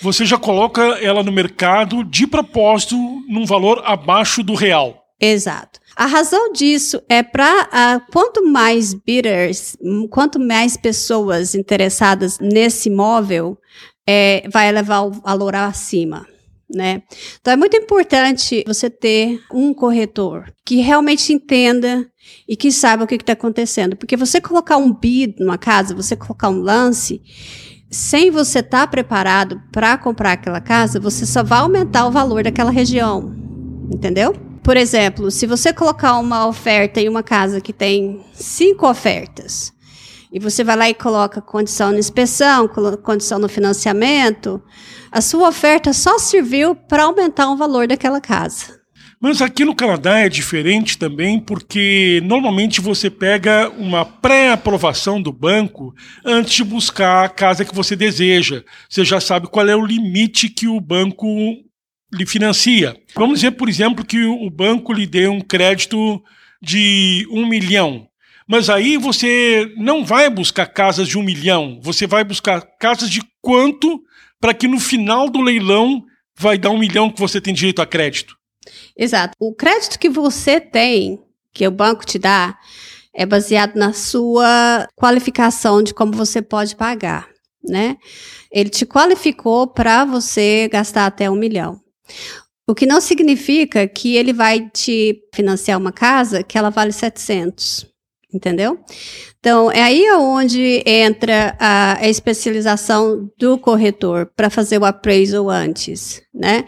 Você 0.00 0.24
já 0.24 0.38
coloca 0.38 0.80
ela 1.02 1.22
no 1.22 1.32
mercado 1.32 2.02
de 2.02 2.26
propósito 2.26 2.96
num 3.28 3.44
valor 3.44 3.82
abaixo 3.84 4.42
do 4.42 4.54
real. 4.54 5.04
Exato. 5.20 5.80
A 5.96 6.06
razão 6.06 6.52
disso 6.52 7.02
é 7.08 7.24
para 7.24 7.64
uh, 7.64 7.68
ah, 7.72 8.00
quanto 8.12 8.46
mais 8.46 8.94
bidders, 8.94 9.76
quanto 10.10 10.38
mais 10.38 10.76
pessoas 10.76 11.56
interessadas 11.56 12.38
nesse 12.38 12.88
imóvel, 12.88 13.58
é, 14.06 14.48
vai 14.52 14.70
levar 14.70 15.00
o 15.00 15.10
valor 15.10 15.56
acima. 15.56 16.24
Né? 16.70 17.02
Então 17.40 17.52
é 17.52 17.56
muito 17.56 17.76
importante 17.76 18.62
você 18.66 18.90
ter 18.90 19.40
um 19.52 19.72
corretor 19.72 20.52
que 20.64 20.76
realmente 20.76 21.32
entenda 21.32 22.06
e 22.46 22.56
que 22.56 22.70
saiba 22.70 23.04
o 23.04 23.06
que 23.06 23.14
está 23.14 23.32
acontecendo. 23.32 23.96
Porque 23.96 24.16
você 24.16 24.40
colocar 24.40 24.76
um 24.76 24.92
bid 24.92 25.36
numa 25.40 25.58
casa, 25.58 25.94
você 25.94 26.14
colocar 26.14 26.50
um 26.50 26.60
lance, 26.60 27.22
sem 27.90 28.30
você 28.30 28.58
estar 28.58 28.80
tá 28.80 28.86
preparado 28.86 29.60
para 29.72 29.96
comprar 29.96 30.32
aquela 30.32 30.60
casa, 30.60 31.00
você 31.00 31.24
só 31.24 31.42
vai 31.42 31.60
aumentar 31.60 32.06
o 32.06 32.10
valor 32.10 32.42
daquela 32.42 32.70
região. 32.70 33.34
Entendeu? 33.90 34.34
Por 34.62 34.76
exemplo, 34.76 35.30
se 35.30 35.46
você 35.46 35.72
colocar 35.72 36.18
uma 36.18 36.46
oferta 36.46 37.00
em 37.00 37.08
uma 37.08 37.22
casa 37.22 37.60
que 37.60 37.72
tem 37.72 38.22
cinco 38.34 38.86
ofertas, 38.86 39.72
e 40.32 40.38
você 40.38 40.62
vai 40.62 40.76
lá 40.76 40.88
e 40.88 40.94
coloca 40.94 41.40
condição 41.40 41.92
na 41.92 41.98
inspeção, 41.98 42.68
condição 43.02 43.38
no 43.38 43.48
financiamento, 43.48 44.62
a 45.10 45.20
sua 45.20 45.48
oferta 45.48 45.92
só 45.92 46.18
serviu 46.18 46.74
para 46.74 47.04
aumentar 47.04 47.50
o 47.50 47.56
valor 47.56 47.86
daquela 47.86 48.20
casa. 48.20 48.78
Mas 49.20 49.42
aqui 49.42 49.64
no 49.64 49.74
Canadá 49.74 50.20
é 50.20 50.28
diferente 50.28 50.96
também, 50.96 51.40
porque 51.40 52.20
normalmente 52.24 52.80
você 52.80 53.10
pega 53.10 53.68
uma 53.70 54.04
pré-aprovação 54.04 55.20
do 55.20 55.32
banco 55.32 55.92
antes 56.24 56.54
de 56.54 56.62
buscar 56.62 57.24
a 57.24 57.28
casa 57.28 57.64
que 57.64 57.74
você 57.74 57.96
deseja. 57.96 58.62
Você 58.88 59.04
já 59.04 59.20
sabe 59.20 59.48
qual 59.48 59.66
é 59.66 59.74
o 59.74 59.84
limite 59.84 60.48
que 60.48 60.68
o 60.68 60.80
banco 60.80 61.26
lhe 62.14 62.24
financia. 62.26 62.96
Vamos 63.16 63.40
dizer, 63.40 63.52
por 63.52 63.68
exemplo, 63.68 64.04
que 64.04 64.24
o 64.24 64.48
banco 64.50 64.92
lhe 64.92 65.06
dê 65.06 65.26
um 65.26 65.40
crédito 65.40 66.22
de 66.62 67.26
um 67.30 67.44
milhão. 67.44 68.06
Mas 68.48 68.70
aí 68.70 68.96
você 68.96 69.70
não 69.76 70.02
vai 70.02 70.30
buscar 70.30 70.66
casas 70.66 71.06
de 71.06 71.18
um 71.18 71.22
milhão, 71.22 71.78
você 71.82 72.06
vai 72.06 72.24
buscar 72.24 72.62
casas 72.80 73.10
de 73.10 73.20
quanto 73.42 74.02
para 74.40 74.54
que 74.54 74.66
no 74.66 74.80
final 74.80 75.28
do 75.28 75.42
leilão 75.42 76.02
vai 76.38 76.56
dar 76.56 76.70
um 76.70 76.78
milhão 76.78 77.10
que 77.10 77.20
você 77.20 77.42
tem 77.42 77.52
direito 77.52 77.82
a 77.82 77.86
crédito. 77.86 78.34
Exato. 78.96 79.34
O 79.38 79.54
crédito 79.54 79.98
que 79.98 80.08
você 80.08 80.58
tem, 80.58 81.20
que 81.52 81.66
o 81.66 81.70
banco 81.70 82.06
te 82.06 82.18
dá, 82.18 82.56
é 83.14 83.26
baseado 83.26 83.74
na 83.74 83.92
sua 83.92 84.88
qualificação 84.96 85.82
de 85.82 85.92
como 85.92 86.12
você 86.12 86.40
pode 86.40 86.74
pagar, 86.74 87.28
né? 87.62 87.96
Ele 88.50 88.70
te 88.70 88.86
qualificou 88.86 89.66
para 89.66 90.06
você 90.06 90.68
gastar 90.72 91.04
até 91.04 91.30
um 91.30 91.36
milhão. 91.36 91.80
O 92.66 92.74
que 92.74 92.86
não 92.86 93.00
significa 93.00 93.86
que 93.86 94.16
ele 94.16 94.32
vai 94.32 94.70
te 94.70 95.20
financiar 95.34 95.78
uma 95.78 95.92
casa 95.92 96.42
que 96.42 96.56
ela 96.56 96.70
vale 96.70 96.92
700 96.92 97.86
entendeu? 98.32 98.78
Então, 99.38 99.70
é 99.70 99.82
aí 99.82 100.10
onde 100.12 100.82
entra 100.84 101.56
a, 101.58 102.08
especialização 102.08 103.30
do 103.38 103.56
corretor 103.56 104.30
para 104.36 104.50
fazer 104.50 104.78
o 104.78 104.84
appraisal 104.84 105.48
antes, 105.48 106.20
né? 106.34 106.64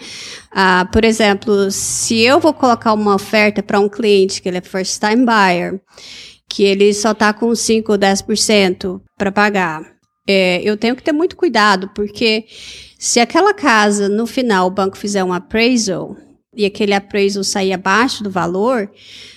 Ah, 0.50 0.88
por 0.92 1.04
exemplo, 1.04 1.70
se 1.70 2.20
eu 2.20 2.40
vou 2.40 2.54
colocar 2.54 2.92
uma 2.92 3.14
oferta 3.14 3.62
para 3.62 3.80
um 3.80 3.88
cliente 3.88 4.40
que 4.40 4.48
ele 4.48 4.58
é 4.58 4.62
first 4.62 5.00
time 5.00 5.26
buyer, 5.26 5.80
que 6.48 6.64
ele 6.64 6.92
só 6.94 7.12
está 7.12 7.32
com 7.32 7.54
5 7.54 7.92
ou 7.92 7.98
10% 7.98 9.00
para 9.16 9.30
pagar, 9.30 9.82
é, 10.26 10.60
eu 10.62 10.76
tenho 10.76 10.96
que 10.96 11.02
ter 11.02 11.12
muito 11.12 11.36
cuidado, 11.36 11.90
porque 11.94 12.44
se 12.98 13.20
aquela 13.20 13.52
casa, 13.52 14.08
no 14.08 14.26
final, 14.26 14.66
o 14.66 14.70
banco 14.70 14.96
fizer 14.96 15.24
um 15.24 15.32
appraisal, 15.32 16.16
e 16.54 16.64
aquele 16.64 16.92
appraisal 16.92 17.44
sair 17.44 17.72
abaixo 17.72 18.22
do 18.22 18.30
valor, 18.30 18.90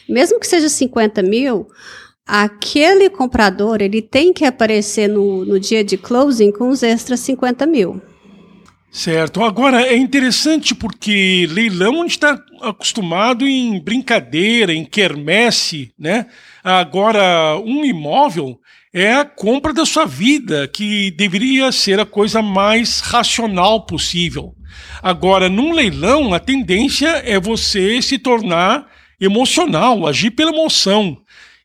mesmo 0.09 0.39
que 0.39 0.47
seja 0.47 0.67
50 0.67 1.21
mil, 1.21 1.67
aquele 2.25 3.09
comprador 3.09 3.81
ele 3.81 4.01
tem 4.01 4.33
que 4.33 4.45
aparecer 4.45 5.07
no, 5.07 5.45
no 5.45 5.59
dia 5.59 5.83
de 5.83 5.97
closing 5.97 6.51
com 6.51 6.69
os 6.69 6.83
extras 6.83 7.19
50 7.21 7.65
mil. 7.65 8.01
Certo. 8.91 9.43
Agora 9.43 9.81
é 9.81 9.97
interessante 9.97 10.75
porque 10.75 11.47
leilão 11.49 11.95
a 11.95 12.03
gente 12.03 12.11
está 12.11 12.39
acostumado 12.61 13.47
em 13.47 13.79
brincadeira, 13.79 14.71
em 14.71 14.85
quermesse, 14.85 15.91
né? 15.97 16.27
Agora, 16.63 17.59
um 17.65 17.83
imóvel 17.83 18.59
é 18.93 19.15
a 19.15 19.25
compra 19.25 19.73
da 19.73 19.83
sua 19.83 20.05
vida, 20.05 20.67
que 20.67 21.09
deveria 21.09 21.71
ser 21.71 21.99
a 21.99 22.05
coisa 22.05 22.43
mais 22.43 22.99
racional 22.99 23.83
possível. 23.87 24.53
Agora, 25.01 25.49
num 25.49 25.73
leilão, 25.73 26.31
a 26.31 26.39
tendência 26.39 27.07
é 27.25 27.39
você 27.39 27.99
se 27.99 28.19
tornar 28.19 28.87
emocional, 29.19 30.05
agir 30.05 30.31
pela 30.31 30.51
emoção. 30.51 31.17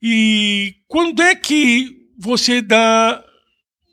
E 0.03 0.77
quando 0.87 1.23
é 1.23 1.35
que 1.35 1.97
você 2.19 2.61
dá 2.61 3.25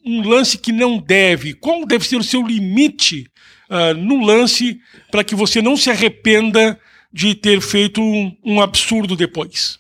um 0.06 0.28
lance 0.28 0.58
que 0.58 0.72
não 0.72 0.98
deve? 0.98 1.54
Qual 1.54 1.86
deve 1.86 2.08
ser 2.08 2.18
o 2.18 2.24
seu 2.24 2.46
limite 2.46 3.28
uh, 3.70 3.94
no 3.98 4.24
lance 4.24 4.80
para 5.12 5.24
que 5.24 5.36
você 5.36 5.62
não 5.62 5.76
se 5.76 5.90
arrependa 5.90 6.80
de 7.12 7.34
ter 7.34 7.60
feito 7.62 8.02
um, 8.02 8.36
um, 8.44 8.62
absurdo 8.62 9.16
depois? 9.16 9.80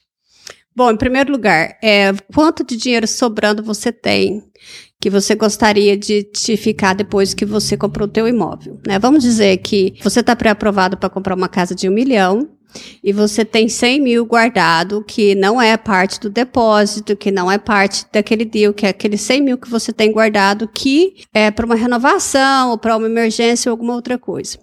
Bom, 0.76 0.92
em 0.92 0.98
primeiro 0.98 1.32
lugar, 1.32 1.78
é, 1.82 2.12
quanto 2.34 2.64
de 2.64 2.76
dinheiro 2.76 3.08
sobrando 3.08 3.64
você 3.64 3.92
tem 3.92 4.44
que 5.00 5.10
você 5.10 5.36
gostaria 5.36 5.96
de 5.96 6.24
te 6.24 6.58
ficar 6.58 6.96
depois 6.96 7.34
que 7.34 7.46
você 7.46 7.78
comprou 7.78 8.08
o 8.08 8.12
teu 8.12 8.28
imóvel? 8.28 8.80
Né? 8.88 8.98
Vamos 8.98 9.24
dizer 9.24 9.58
que 9.58 9.96
você 10.02 10.22
está 10.22 10.36
pré-aprovado 10.36 10.98
para 10.98 11.10
comprar 11.10 11.36
uma 11.36 11.48
casa 11.48 11.76
de 11.76 11.88
um 11.88 11.94
milhão 11.94 12.55
e 13.04 13.14
você 13.14 13.46
tem 13.46 13.68
100 13.70 14.00
mil 14.00 14.26
guardado, 14.26 15.04
que 15.08 15.36
não 15.36 15.62
é 15.62 15.78
parte 15.78 16.20
do 16.20 16.30
depósito, 16.30 17.16
que 17.16 17.32
não 17.32 17.52
é 17.52 17.58
parte 17.58 18.06
daquele 18.12 18.46
deal, 18.46 18.74
que 18.74 18.86
é 18.86 18.90
aquele 18.90 19.18
100 19.18 19.42
mil 19.42 19.58
que 19.58 19.70
você 19.70 19.94
tem 19.94 20.12
guardado, 20.12 20.68
que 20.68 21.24
é 21.34 21.52
para 21.52 21.66
uma 21.66 21.76
renovação, 21.76 22.72
ou 22.72 22.78
para 22.78 22.98
uma 22.98 23.08
emergência, 23.08 23.70
ou 23.70 23.74
alguma 23.74 23.94
outra 23.94 24.18
coisa. 24.18 24.58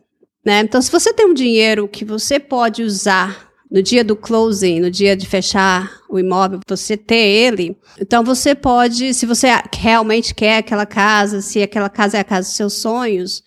Né? 0.44 0.60
Então, 0.60 0.82
se 0.82 0.90
você 0.90 1.12
tem 1.12 1.26
um 1.26 1.34
dinheiro 1.34 1.86
que 1.86 2.04
você 2.04 2.40
pode 2.40 2.82
usar 2.82 3.51
no 3.72 3.82
dia 3.82 4.04
do 4.04 4.14
closing, 4.14 4.80
no 4.80 4.90
dia 4.90 5.16
de 5.16 5.26
fechar 5.26 5.90
o 6.10 6.18
imóvel, 6.18 6.60
você 6.68 6.94
ter 6.94 7.16
ele, 7.16 7.74
então 7.98 8.22
você 8.22 8.54
pode, 8.54 9.14
se 9.14 9.24
você 9.24 9.48
realmente 9.74 10.34
quer 10.34 10.58
aquela 10.58 10.84
casa, 10.84 11.40
se 11.40 11.62
aquela 11.62 11.88
casa 11.88 12.18
é 12.18 12.20
a 12.20 12.24
casa 12.24 12.48
dos 12.48 12.56
seus 12.56 12.74
sonhos, 12.74 13.42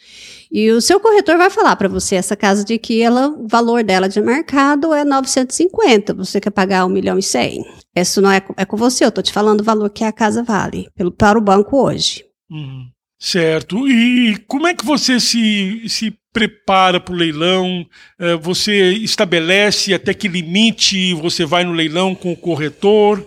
e 0.51 0.71
o 0.71 0.81
seu 0.81 0.99
corretor 0.99 1.37
vai 1.37 1.51
falar 1.51 1.75
para 1.75 1.87
você 1.87 2.15
essa 2.15 2.35
casa 2.35 2.63
de 2.63 2.79
que 2.79 3.01
ela, 3.01 3.29
o 3.29 3.47
valor 3.47 3.83
dela 3.83 4.09
de 4.09 4.19
mercado 4.19 4.93
é 4.95 5.05
950, 5.05 6.13
você 6.15 6.41
quer 6.41 6.49
pagar 6.49 6.85
1 6.85 6.89
milhão 6.89 7.19
e 7.19 7.23
100. 7.23 7.63
Isso 7.95 8.19
não 8.19 8.31
é, 8.31 8.41
é 8.57 8.65
com 8.65 8.77
você, 8.77 9.03
eu 9.03 9.09
estou 9.09 9.23
te 9.23 9.31
falando 9.31 9.61
o 9.61 9.65
valor 9.65 9.91
que 9.91 10.03
a 10.03 10.11
casa 10.11 10.41
vale 10.41 10.89
pelo, 10.95 11.11
para 11.11 11.37
o 11.37 11.41
banco 11.41 11.77
hoje. 11.77 12.25
Uhum. 12.49 12.87
Certo. 13.19 13.87
E 13.87 14.37
como 14.47 14.67
é 14.67 14.73
que 14.73 14.85
você 14.85 15.19
se, 15.19 15.83
se 15.87 16.17
prepara 16.35 16.99
para 16.99 17.13
o 17.13 17.17
leilão? 17.17 17.87
É, 18.19 18.35
você 18.35 18.91
estabelece 18.91 19.93
até 19.93 20.13
que 20.13 20.27
limite 20.27 21.13
você 21.13 21.45
vai 21.45 21.63
no 21.63 21.71
leilão 21.71 22.13
com 22.13 22.33
o 22.33 22.35
corretor? 22.35 23.25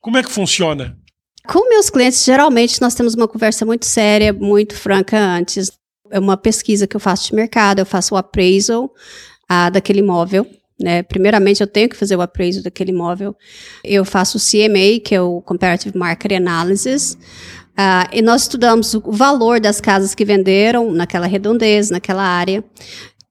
Como 0.00 0.16
é 0.16 0.22
que 0.22 0.30
funciona? 0.30 0.96
Com 1.48 1.68
meus 1.68 1.90
clientes, 1.90 2.24
geralmente 2.24 2.80
nós 2.80 2.94
temos 2.94 3.14
uma 3.14 3.26
conversa 3.26 3.66
muito 3.66 3.84
séria, 3.84 4.32
muito 4.32 4.74
franca 4.76 5.18
antes. 5.18 5.72
É 6.10 6.20
uma 6.20 6.36
pesquisa 6.36 6.86
que 6.86 6.94
eu 6.94 7.00
faço 7.00 7.28
de 7.28 7.34
mercado, 7.34 7.80
eu 7.80 7.86
faço 7.86 8.14
o 8.14 8.16
appraisal 8.16 8.90
ah, 9.48 9.68
daquele 9.68 9.98
imóvel. 9.98 10.46
Né? 10.80 11.02
Primeiramente, 11.02 11.60
eu 11.60 11.66
tenho 11.66 11.88
que 11.88 11.96
fazer 11.96 12.16
o 12.16 12.22
appraisal 12.22 12.62
daquele 12.62 12.92
imóvel. 12.92 13.36
Eu 13.82 14.04
faço 14.04 14.38
o 14.38 14.40
CMA, 14.40 15.00
que 15.04 15.14
é 15.14 15.20
o 15.20 15.42
Comparative 15.42 15.98
Market 15.98 16.32
Analysis. 16.32 17.18
Uh, 17.74 18.06
e 18.12 18.22
nós 18.22 18.42
estudamos 18.42 18.94
o 18.94 19.02
valor 19.10 19.58
das 19.58 19.80
casas 19.80 20.14
que 20.14 20.24
venderam 20.24 20.92
naquela 20.92 21.26
redondeza, 21.26 21.92
naquela 21.92 22.22
área, 22.22 22.62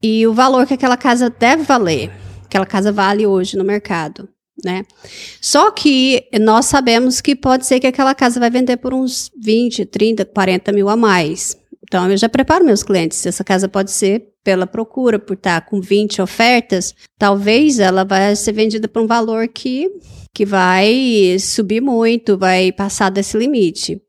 e 0.02 0.28
o 0.28 0.34
valor 0.34 0.68
que 0.68 0.74
aquela 0.74 0.98
casa 0.98 1.30
deve 1.30 1.64
valer, 1.64 2.12
aquela 2.46 2.66
casa 2.66 2.92
vale 2.92 3.26
hoje 3.26 3.58
no 3.58 3.64
mercado. 3.64 4.28
Né? 4.64 4.86
Só 5.42 5.72
que 5.72 6.26
nós 6.40 6.66
sabemos 6.66 7.22
que 7.22 7.36
pode 7.36 7.66
ser 7.66 7.80
que 7.80 7.88
aquela 7.88 8.14
casa 8.14 8.40
vai 8.40 8.50
vender 8.50 8.78
por 8.78 8.94
uns 8.94 9.32
20, 9.42 9.86
30, 9.86 10.26
40 10.26 10.72
mil 10.72 10.90
a 10.90 10.96
mais. 10.96 11.58
Então, 11.82 12.10
eu 12.10 12.18
já 12.18 12.28
preparo 12.30 12.66
meus 12.66 12.84
clientes. 12.84 13.26
Essa 13.26 13.44
casa 13.44 13.68
pode 13.68 13.92
ser 13.92 14.33
pela 14.44 14.68
procura, 14.68 15.18
por 15.18 15.34
estar 15.34 15.62
com 15.66 15.80
20 15.80 16.22
ofertas, 16.22 16.94
talvez 17.18 17.80
ela 17.80 18.04
vai 18.04 18.36
ser 18.36 18.52
vendida 18.52 18.88
por 18.88 19.02
um 19.02 19.08
valor 19.08 19.48
que 19.48 19.90
que 20.34 20.46
vai 20.46 21.38
subir 21.40 21.80
muito, 21.80 22.38
vai 22.38 22.72
passar 22.72 23.12
desse 23.12 23.38
limite. 23.38 24.02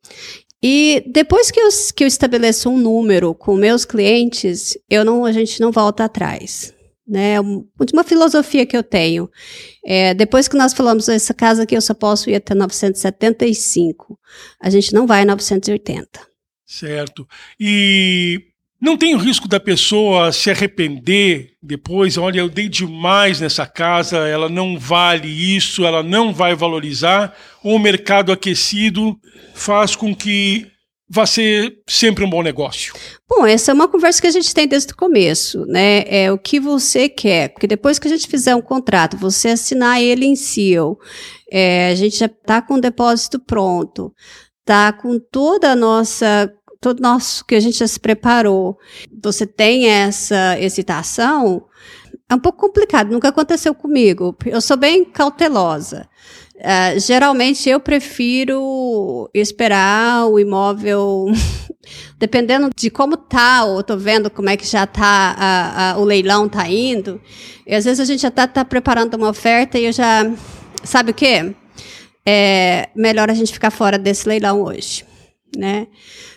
E 0.63 1.05
depois 1.07 1.51
que 1.51 1.61
eu, 1.61 1.69
que 1.95 2.05
eu 2.05 2.09
estabeleço 2.09 2.71
um 2.71 2.79
número 2.79 3.35
com 3.35 3.55
meus 3.55 3.85
clientes, 3.85 4.79
eu 4.89 5.05
não, 5.05 5.27
a 5.27 5.33
gente 5.33 5.61
não 5.61 5.71
volta 5.71 6.05
atrás. 6.05 6.73
Né, 7.07 7.39
uma 7.39 8.03
filosofia 8.03 8.65
que 8.65 8.75
eu 8.75 8.83
tenho. 8.83 9.29
É, 9.85 10.15
depois 10.15 10.49
que 10.49 10.57
nós 10.57 10.73
falamos 10.73 11.07
essa 11.07 11.35
casa 11.35 11.65
aqui, 11.65 11.77
eu 11.77 11.83
só 11.83 11.93
posso 11.93 12.31
ir 12.31 12.37
até 12.37 12.55
975. 12.55 14.19
A 14.59 14.71
gente 14.71 14.95
não 14.95 15.07
vai 15.07 15.21
a 15.21 15.27
980. 15.27 16.27
Certo. 16.65 17.29
E 17.61 18.41
não 18.81 18.97
tem 18.97 19.15
o 19.15 19.19
risco 19.19 19.49
da 19.49 19.59
pessoa 19.59 20.33
se 20.33 20.51
arrepender 20.51 21.53
depois, 21.63 22.19
olha, 22.19 22.41
eu 22.41 22.49
dei 22.49 22.69
demais 22.69 23.41
nessa 23.41 23.67
casa, 23.67 24.19
ela 24.29 24.49
não 24.49 24.79
vale 24.79 25.29
isso, 25.29 25.85
ela 25.85 26.03
não 26.03 26.33
vai 26.33 26.55
valorizar, 26.55 27.35
ou 27.63 27.77
o 27.77 27.79
mercado 27.79 28.31
aquecido 28.31 29.19
faz 29.55 29.97
com 29.97 30.15
que 30.15 30.67
vai 31.09 31.27
ser 31.27 31.79
sempre 31.87 32.25
um 32.25 32.31
bom 32.31 32.43
negócio? 32.43 32.95
Bom, 33.29 33.47
essa 33.47 33.71
é 33.71 33.75
uma 33.75 33.89
conversa 33.89 34.21
que 34.21 34.27
a 34.27 34.33
gente 34.33 34.55
tem 34.55 34.67
desde 34.67 34.93
o 34.93 34.97
começo, 34.97 35.65
né? 35.67 36.05
É 36.07 36.33
o 36.33 36.39
que 36.39 36.59
você 36.59 37.09
quer, 37.09 37.51
porque 37.51 37.67
depois 37.67 37.99
que 37.99 38.09
a 38.09 38.11
gente 38.11 38.27
fizer 38.27 38.55
um 38.55 38.63
contrato, 38.63 39.17
você 39.17 39.51
assinar 39.51 40.01
ele 40.01 40.27
em 40.27 40.37
seal, 40.37 40.99
é, 41.51 41.89
a 41.89 41.95
gente 41.95 42.17
já 42.17 42.27
está 42.27 42.61
com 42.61 42.75
o 42.75 42.81
depósito 42.81 43.39
pronto, 43.39 44.13
tá 44.65 44.93
com 44.93 45.19
toda 45.19 45.71
a 45.71 45.77
nossa 45.77 46.53
todo 46.85 47.01
nosso 47.01 47.47
que 47.47 47.55
a 47.55 47.61
gente 47.61 47.79
já 47.79 47.87
se 47.87 47.99
preparou. 47.99 48.79
Você 49.23 49.47
tem 49.47 49.87
essa 49.89 50.61
hesitação, 50.61 51.65
é 52.29 52.35
um 52.35 52.39
pouco 52.39 52.59
complicado, 52.59 53.11
nunca 53.11 53.29
aconteceu 53.29 53.75
comigo. 53.75 54.37
Eu 54.45 54.61
sou 54.61 54.77
bem 54.77 55.03
cautelosa. 55.03 56.07
Uh, 56.57 57.01
geralmente 57.01 57.69
eu 57.71 57.81
prefiro 57.81 59.31
esperar 59.33 60.27
o 60.27 60.39
imóvel, 60.39 61.27
dependendo 62.19 62.69
de 62.77 62.91
como 62.91 63.17
tá, 63.17 63.65
ou 63.65 63.83
tô 63.83 63.97
vendo 63.97 64.31
como 64.31 64.51
é 64.51 64.57
que 64.59 64.67
já 64.67 64.87
tá, 64.87 65.35
a, 65.39 65.93
a, 65.93 65.99
o 65.99 66.05
leilão 66.05 66.47
tá 66.51 66.69
indo. 66.69 67.19
E 67.67 67.75
às 67.75 67.87
vezes 67.87 67.99
a 67.99 68.05
gente 68.05 68.21
já 68.21 68.31
tá, 68.31 68.47
tá 68.47 68.63
preparando 68.63 69.15
uma 69.15 69.31
oferta 69.31 69.79
e 69.79 69.87
eu 69.87 69.93
já, 69.93 70.31
sabe 70.85 71.13
o 71.13 71.15
quê? 71.15 71.55
É 72.27 72.91
melhor 72.95 73.31
a 73.31 73.35
gente 73.35 73.53
ficar 73.53 73.71
fora 73.71 73.99
desse 73.99 74.29
leilão 74.29 74.63
hoje, 74.63 75.05
né? 75.57 75.87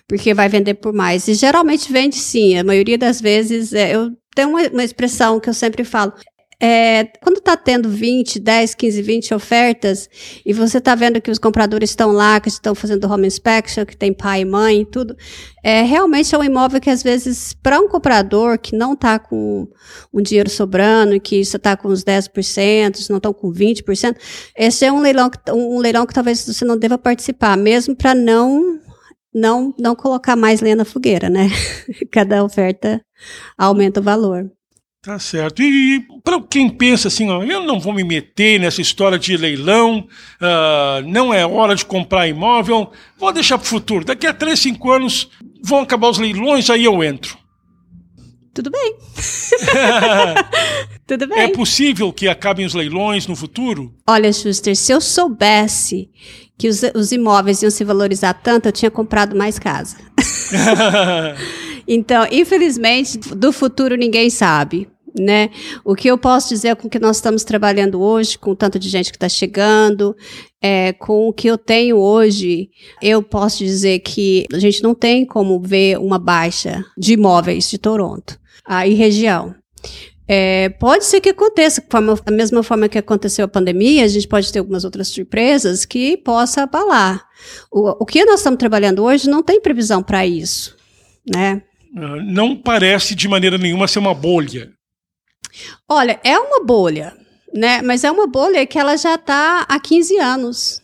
Porque 0.07 0.33
vai 0.33 0.50
vender 0.50 0.75
por 0.75 0.93
mais. 0.93 1.27
E 1.27 1.33
geralmente 1.33 1.91
vende 1.91 2.15
sim, 2.15 2.57
a 2.57 2.63
maioria 2.63 2.97
das 2.97 3.21
vezes, 3.21 3.74
é, 3.74 3.95
eu 3.95 4.12
tenho 4.36 4.50
uma, 4.50 4.62
uma 4.67 4.83
expressão 4.83 5.39
que 5.39 5.50
eu 5.50 5.53
sempre 5.53 5.83
falo, 5.83 6.13
é, 6.59 7.05
quando 7.21 7.38
está 7.38 7.55
tendo 7.55 7.88
20, 7.88 8.39
10, 8.39 8.74
15, 8.74 9.01
20 9.03 9.33
ofertas 9.36 10.09
e 10.43 10.51
você 10.53 10.79
está 10.79 10.95
vendo 10.95 11.21
que 11.21 11.29
os 11.29 11.38
compradores 11.38 11.91
estão 11.91 12.12
lá, 12.12 12.39
que 12.39 12.50
estão 12.50 12.74
fazendo 12.74 13.05
home 13.05 13.27
inspection, 13.27 13.86
que 13.86 13.95
tem 13.95 14.12
pai 14.12 14.41
e 14.41 14.45
mãe 14.45 14.81
e 14.81 14.86
tudo, 14.86 15.15
é, 15.63 15.83
realmente 15.83 16.33
é 16.33 16.38
um 16.38 16.43
imóvel 16.43 16.81
que 16.81 16.89
às 16.89 17.03
vezes, 17.03 17.53
para 17.53 17.79
um 17.79 17.88
comprador 17.88 18.57
que 18.57 18.75
não 18.75 18.93
está 18.93 19.19
com 19.19 19.67
um 20.12 20.19
dinheiro 20.19 20.50
sobrando, 20.50 21.19
que 21.19 21.36
está 21.36 21.77
com 21.77 21.89
uns 21.89 22.03
10%, 22.03 23.07
não 23.09 23.17
estão 23.17 23.33
com 23.33 23.51
20%, 23.51 24.15
esse 24.57 24.83
é 24.83 24.91
um 24.91 25.00
leilão, 25.00 25.29
que, 25.29 25.38
um 25.51 25.77
leilão 25.77 26.07
que 26.07 26.13
talvez 26.13 26.43
você 26.43 26.65
não 26.65 26.77
deva 26.77 26.97
participar, 26.97 27.55
mesmo 27.55 27.95
para 27.95 28.15
não 28.15 28.79
não, 29.38 29.74
não 29.77 29.96
colocar 29.96 30.36
mais 30.36 30.62
lenha 30.62 30.75
na 30.75 30.86
fogueira, 30.86 31.29
né? 31.29 31.50
Cada 32.12 32.44
oferta 32.44 33.01
aumenta 33.58 34.00
o 34.00 34.03
valor. 34.03 34.51
Tá 35.01 35.17
certo. 35.20 35.62
E, 35.62 36.06
para 36.24 36.41
quem 36.41 36.67
pensa 36.67 37.08
assim, 37.08 37.29
ó, 37.29 37.44
eu 37.44 37.62
não 37.62 37.79
vou 37.79 37.94
me 37.94 38.03
meter 38.03 38.60
nessa 38.60 38.82
história 38.82 39.17
de 39.17 39.38
leilão, 39.38 40.00
uh, 40.41 41.08
não 41.08 41.34
é 41.34 41.46
hora 41.46 41.75
de 41.75 41.86
comprar 41.86 42.27
imóvel, 42.27 42.91
vou 43.17 43.32
deixar 43.32 43.58
para 43.58 43.65
o 43.65 43.70
futuro. 43.70 44.03
Daqui 44.03 44.27
a 44.27 44.34
3, 44.34 44.60
5 44.60 44.91
anos 44.91 45.29
vão 45.63 45.79
acabar 45.79 46.10
os 46.10 46.17
leilões, 46.17 46.70
aí 46.70 46.84
eu 46.84 47.03
entro. 47.03 47.38
Tudo 48.58 48.72
bem. 48.72 48.96
Tudo 51.06 51.28
bem. 51.28 51.42
É 51.42 51.48
possível 51.50 52.12
que 52.12 52.28
acabem 52.28 52.66
os 52.66 52.74
leilões 52.74 53.28
no 53.28 53.36
futuro? 53.36 53.94
Olha, 54.10 54.34
Schuster, 54.34 54.76
se 54.76 54.92
eu 54.92 55.00
soubesse 55.00 56.10
que 56.58 56.68
os, 56.68 56.82
os 56.96 57.12
imóveis 57.12 57.62
iam 57.62 57.70
se 57.70 57.84
valorizar 57.84 58.34
tanto, 58.34 58.68
eu 58.68 58.72
tinha 58.72 58.90
comprado 58.90 59.36
mais 59.36 59.60
casa. 59.60 59.98
então, 61.88 62.26
infelizmente, 62.32 63.20
do 63.20 63.54
futuro 63.54 63.96
ninguém 63.96 64.28
sabe 64.32 64.88
né? 65.20 65.50
O 65.84 65.96
que 65.96 66.08
eu 66.08 66.18
posso 66.18 66.50
dizer 66.50 66.76
com 66.76 66.88
o 66.88 66.90
que 66.90 67.00
nós 67.00 67.18
estamos 67.18 67.44
trabalhando 67.44 68.02
hoje, 68.02 68.38
com 68.38 68.52
o 68.52 68.56
tanto 68.56 68.78
de 68.78 68.90
gente 68.90 69.12
que 69.12 69.18
está 69.18 69.30
chegando, 69.30 70.16
é, 70.62 70.94
com 70.94 71.28
o 71.28 71.34
que 71.34 71.48
eu 71.48 71.58
tenho 71.58 71.98
hoje, 71.98 72.70
eu 73.02 73.22
posso 73.22 73.60
dizer 73.64 74.00
que 74.00 74.46
a 74.54 74.60
gente 74.60 74.84
não 74.84 74.94
tem 74.94 75.26
como 75.26 75.60
ver 75.60 75.98
uma 75.98 76.20
baixa 76.20 76.84
de 76.98 77.13
imóveis 77.13 77.70
de 77.70 77.78
Toronto 77.78 78.39
aí 78.67 78.93
região. 78.93 79.56
É, 80.27 80.67
pode 80.69 81.06
ser 81.06 81.21
que 81.21 81.30
aconteça, 81.30 81.82
da 82.25 82.32
mesma 82.32 82.62
forma 82.62 82.89
que 82.89 82.97
aconteceu 82.97 83.45
a 83.45 83.47
pandemia, 83.47 84.03
a 84.03 84.08
gente 84.10 84.27
pode 84.27 84.51
ter 84.51 84.60
algumas 84.60 84.84
outras 84.84 85.08
surpresas 85.08 85.86
que 85.86 86.17
possa 86.17 86.63
abalar. 86.63 87.25
O, 87.71 88.03
o 88.03 88.06
que 88.06 88.25
nós 88.25 88.41
estamos 88.41 88.60
trabalhando 88.60 89.03
hoje 89.03 89.30
não 89.30 89.41
tem 89.41 89.62
previsão 89.62 90.03
para 90.03 90.27
isso, 90.27 90.75
né? 91.34 91.62
Ah, 91.95 92.17
não 92.25 92.58
parece 92.58 93.15
de 93.15 93.27
maneira 93.30 93.58
nenhuma 93.58 93.88
ser 93.88 93.99
uma 93.99 94.13
bolha. 94.13 94.69
Olha, 95.88 96.19
é 96.23 96.38
uma 96.38 96.63
bolha, 96.65 97.15
né? 97.53 97.82
Mas 97.82 98.03
é 98.03 98.12
uma 98.12 98.27
bolha 98.27 98.65
que 98.67 98.77
ela 98.77 98.97
já 98.97 99.15
está 99.15 99.62
há 99.62 99.80
15 99.80 100.17
anos. 100.19 100.82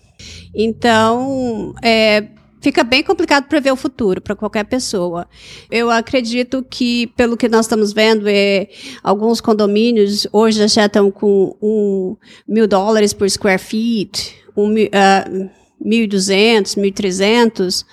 Então, 0.56 1.74
é, 1.84 2.30
fica 2.64 2.82
bem 2.82 3.04
complicado 3.04 3.50
prever 3.50 3.72
o 3.72 3.76
futuro 3.76 4.22
para 4.22 4.36
qualquer 4.36 4.64
pessoa. 4.64 5.28
Eu 5.70 5.92
acredito 5.92 6.66
que, 6.68 7.08
pelo 7.08 7.36
que 7.36 7.50
nós 7.50 7.66
estamos 7.66 7.92
vendo, 7.92 8.26
é, 8.28 8.70
alguns 9.04 9.42
condomínios 9.42 10.26
hoje 10.32 10.66
já 10.70 10.86
estão 10.86 11.12
com 11.12 11.56
um 11.62 12.16
mil 12.48 12.66
dólares 12.66 13.12
por 13.12 13.30
square 13.30 13.60
feet, 13.60 14.34
um, 14.56 14.72
uh, 14.72 15.50
1.200, 15.86 16.78
1.300. 16.78 17.86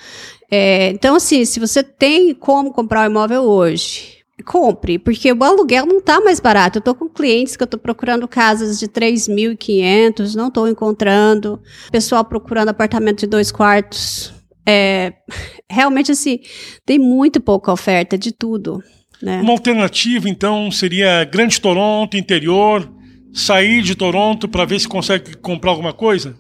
É, 0.48 0.90
então, 0.90 1.16
assim, 1.16 1.44
se 1.44 1.58
você 1.58 1.82
tem 1.82 2.32
como 2.32 2.72
comprar 2.72 3.02
um 3.02 3.10
imóvel 3.10 3.42
hoje 3.42 4.20
compre, 4.42 4.98
porque 4.98 5.30
o 5.30 5.44
aluguel 5.44 5.84
não 5.84 5.98
está 5.98 6.18
mais 6.18 6.40
barato. 6.40 6.78
Eu 6.78 6.80
estou 6.80 6.94
com 6.94 7.06
clientes 7.10 7.56
que 7.56 7.62
eu 7.62 7.66
estou 7.66 7.78
procurando 7.78 8.26
casas 8.26 8.78
de 8.78 8.88
3.500, 8.88 10.34
não 10.34 10.48
estou 10.48 10.66
encontrando. 10.66 11.60
Pessoal 11.92 12.24
procurando 12.24 12.70
apartamento 12.70 13.20
de 13.20 13.26
dois 13.26 13.52
quartos. 13.52 14.39
É, 14.70 15.12
realmente, 15.68 16.12
assim, 16.12 16.40
tem 16.86 16.98
muito 16.98 17.40
pouca 17.40 17.72
oferta 17.72 18.16
de 18.16 18.32
tudo. 18.32 18.82
Né? 19.22 19.40
Uma 19.40 19.52
alternativa, 19.52 20.28
então, 20.28 20.70
seria 20.70 21.24
Grande 21.24 21.60
Toronto, 21.60 22.16
interior, 22.16 22.90
sair 23.32 23.82
de 23.82 23.94
Toronto 23.94 24.48
para 24.48 24.64
ver 24.64 24.80
se 24.80 24.88
consegue 24.88 25.36
comprar 25.36 25.72
alguma 25.72 25.92
coisa? 25.92 26.36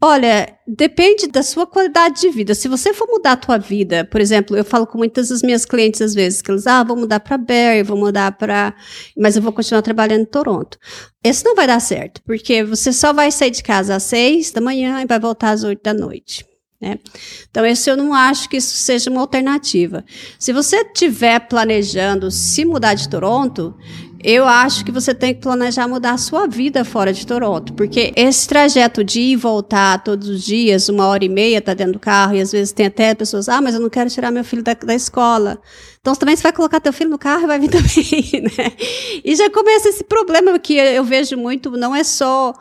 Olha, 0.00 0.56
depende 0.64 1.26
da 1.26 1.42
sua 1.42 1.66
qualidade 1.66 2.20
de 2.20 2.30
vida. 2.30 2.54
Se 2.54 2.68
você 2.68 2.94
for 2.94 3.08
mudar 3.08 3.32
a 3.32 3.36
tua 3.36 3.58
vida, 3.58 4.04
por 4.04 4.20
exemplo, 4.20 4.56
eu 4.56 4.64
falo 4.64 4.86
com 4.86 4.96
muitas 4.96 5.28
das 5.28 5.42
minhas 5.42 5.64
clientes 5.64 6.00
às 6.00 6.14
vezes 6.14 6.40
que 6.40 6.52
eles, 6.52 6.68
ah, 6.68 6.84
vou 6.84 6.96
mudar 6.96 7.18
para 7.18 7.36
Barrie, 7.36 7.82
vou 7.82 7.98
mudar 7.98 8.30
para, 8.38 8.76
mas 9.16 9.34
eu 9.34 9.42
vou 9.42 9.52
continuar 9.52 9.82
trabalhando 9.82 10.20
em 10.22 10.30
Toronto. 10.30 10.78
Esse 11.24 11.44
não 11.44 11.56
vai 11.56 11.66
dar 11.66 11.80
certo, 11.80 12.22
porque 12.24 12.62
você 12.62 12.92
só 12.92 13.12
vai 13.12 13.32
sair 13.32 13.50
de 13.50 13.60
casa 13.60 13.96
às 13.96 14.04
seis 14.04 14.52
da 14.52 14.60
manhã 14.60 15.02
e 15.02 15.06
vai 15.06 15.18
voltar 15.18 15.50
às 15.50 15.64
oito 15.64 15.82
da 15.82 15.92
noite. 15.92 16.46
Né? 16.80 16.98
Então, 17.50 17.66
esse 17.66 17.90
eu 17.90 17.96
não 17.96 18.14
acho 18.14 18.48
que 18.48 18.56
isso 18.56 18.76
seja 18.76 19.10
uma 19.10 19.20
alternativa. 19.20 20.04
Se 20.38 20.52
você 20.52 20.82
estiver 20.82 21.40
planejando 21.40 22.30
se 22.30 22.64
mudar 22.64 22.94
de 22.94 23.08
Toronto, 23.08 23.74
eu 24.22 24.46
acho 24.46 24.84
que 24.84 24.90
você 24.90 25.14
tem 25.14 25.32
que 25.32 25.40
planejar 25.40 25.86
mudar 25.86 26.12
a 26.12 26.18
sua 26.18 26.46
vida 26.46 26.84
fora 26.84 27.12
de 27.12 27.24
Toronto, 27.26 27.72
porque 27.74 28.12
esse 28.16 28.48
trajeto 28.48 29.04
de 29.04 29.20
ir 29.20 29.32
e 29.32 29.36
voltar 29.36 30.02
todos 30.02 30.28
os 30.28 30.42
dias, 30.42 30.88
uma 30.88 31.06
hora 31.06 31.24
e 31.24 31.28
meia, 31.28 31.60
tá 31.60 31.72
dentro 31.72 31.94
do 31.94 31.98
carro, 32.00 32.34
e 32.34 32.40
às 32.40 32.50
vezes 32.50 32.72
tem 32.72 32.86
até 32.86 33.14
pessoas, 33.14 33.48
ah, 33.48 33.60
mas 33.60 33.74
eu 33.74 33.80
não 33.80 33.88
quero 33.88 34.10
tirar 34.10 34.32
meu 34.32 34.44
filho 34.44 34.62
da, 34.62 34.74
da 34.74 34.94
escola. 34.94 35.60
Então 36.00 36.14
também 36.14 36.34
você 36.34 36.42
vai 36.42 36.52
colocar 36.52 36.80
teu 36.80 36.92
filho 36.92 37.10
no 37.10 37.18
carro 37.18 37.44
e 37.44 37.46
vai 37.46 37.60
vir 37.60 37.70
também, 37.70 38.42
né? 38.42 38.72
E 39.24 39.36
já 39.36 39.48
começa 39.50 39.88
esse 39.88 40.02
problema 40.02 40.58
que 40.58 40.74
eu 40.74 41.04
vejo 41.04 41.36
muito, 41.36 41.70
não 41.72 41.94
é 41.94 42.02
só 42.02 42.54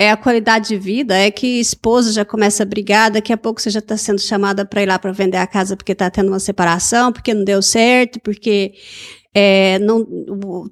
é 0.00 0.10
a 0.10 0.16
qualidade 0.16 0.68
de 0.68 0.78
vida, 0.78 1.14
é 1.14 1.30
que 1.30 1.60
esposa 1.60 2.10
já 2.10 2.24
começa 2.24 2.62
a 2.62 2.66
brigar, 2.66 3.10
daqui 3.10 3.34
a 3.34 3.36
pouco 3.36 3.60
você 3.60 3.68
já 3.68 3.80
está 3.80 3.98
sendo 3.98 4.18
chamada 4.18 4.64
para 4.64 4.82
ir 4.82 4.86
lá 4.86 4.98
para 4.98 5.12
vender 5.12 5.36
a 5.36 5.46
casa 5.46 5.76
porque 5.76 5.92
está 5.92 6.08
tendo 6.08 6.28
uma 6.28 6.40
separação, 6.40 7.12
porque 7.12 7.34
não 7.34 7.44
deu 7.44 7.60
certo, 7.60 8.18
porque 8.20 8.72
é, 9.34 9.78
não, 9.80 10.02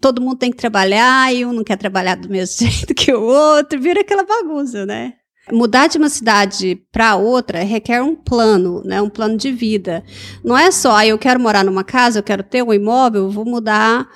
todo 0.00 0.22
mundo 0.22 0.38
tem 0.38 0.50
que 0.50 0.56
trabalhar 0.56 1.30
e 1.30 1.44
um 1.44 1.52
não 1.52 1.62
quer 1.62 1.76
trabalhar 1.76 2.14
do 2.14 2.26
mesmo 2.26 2.56
jeito 2.66 2.94
que 2.94 3.12
o 3.12 3.20
outro, 3.20 3.78
vira 3.78 4.00
aquela 4.00 4.24
bagunça, 4.24 4.86
né? 4.86 5.12
Mudar 5.52 5.88
de 5.88 5.98
uma 5.98 6.08
cidade 6.08 6.82
para 6.90 7.16
outra 7.16 7.62
requer 7.62 8.00
um 8.02 8.16
plano, 8.16 8.82
né? 8.82 9.02
Um 9.02 9.10
plano 9.10 9.36
de 9.36 9.52
vida. 9.52 10.02
Não 10.42 10.56
é 10.56 10.70
só, 10.70 10.96
ah, 10.96 11.06
eu 11.06 11.18
quero 11.18 11.38
morar 11.38 11.64
numa 11.64 11.84
casa, 11.84 12.18
eu 12.18 12.22
quero 12.22 12.42
ter 12.42 12.62
um 12.62 12.72
imóvel, 12.72 13.28
vou 13.28 13.44
mudar 13.44 14.08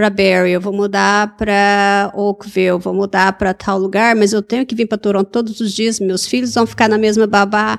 para 0.00 0.08
Barrie, 0.08 0.52
eu 0.52 0.60
vou 0.62 0.72
mudar 0.72 1.36
para 1.36 2.10
Oakville, 2.14 2.78
vou 2.78 2.94
mudar 2.94 3.34
para 3.34 3.52
tal 3.52 3.78
lugar, 3.78 4.16
mas 4.16 4.32
eu 4.32 4.40
tenho 4.40 4.64
que 4.64 4.74
vir 4.74 4.86
para 4.86 4.96
Toronto 4.96 5.28
todos 5.30 5.60
os 5.60 5.74
dias, 5.74 6.00
meus 6.00 6.26
filhos 6.26 6.54
vão 6.54 6.66
ficar 6.66 6.88
na 6.88 6.96
mesma 6.96 7.26
babá. 7.26 7.78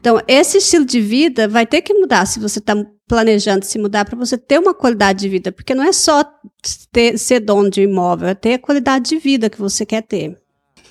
Então, 0.00 0.18
esse 0.26 0.56
estilo 0.56 0.86
de 0.86 0.98
vida 0.98 1.46
vai 1.46 1.66
ter 1.66 1.82
que 1.82 1.92
mudar 1.92 2.24
se 2.24 2.40
você 2.40 2.58
está 2.58 2.74
planejando 3.06 3.66
se 3.66 3.78
mudar 3.78 4.06
para 4.06 4.16
você 4.16 4.38
ter 4.38 4.58
uma 4.58 4.72
qualidade 4.72 5.18
de 5.20 5.28
vida, 5.28 5.52
porque 5.52 5.74
não 5.74 5.84
é 5.84 5.92
só 5.92 6.24
ter, 6.90 7.18
ser 7.18 7.40
dono 7.40 7.68
de 7.68 7.82
imóvel, 7.82 8.28
é 8.28 8.34
ter 8.34 8.54
a 8.54 8.58
qualidade 8.58 9.10
de 9.10 9.18
vida 9.18 9.50
que 9.50 9.58
você 9.58 9.84
quer 9.84 10.02
ter. 10.02 10.38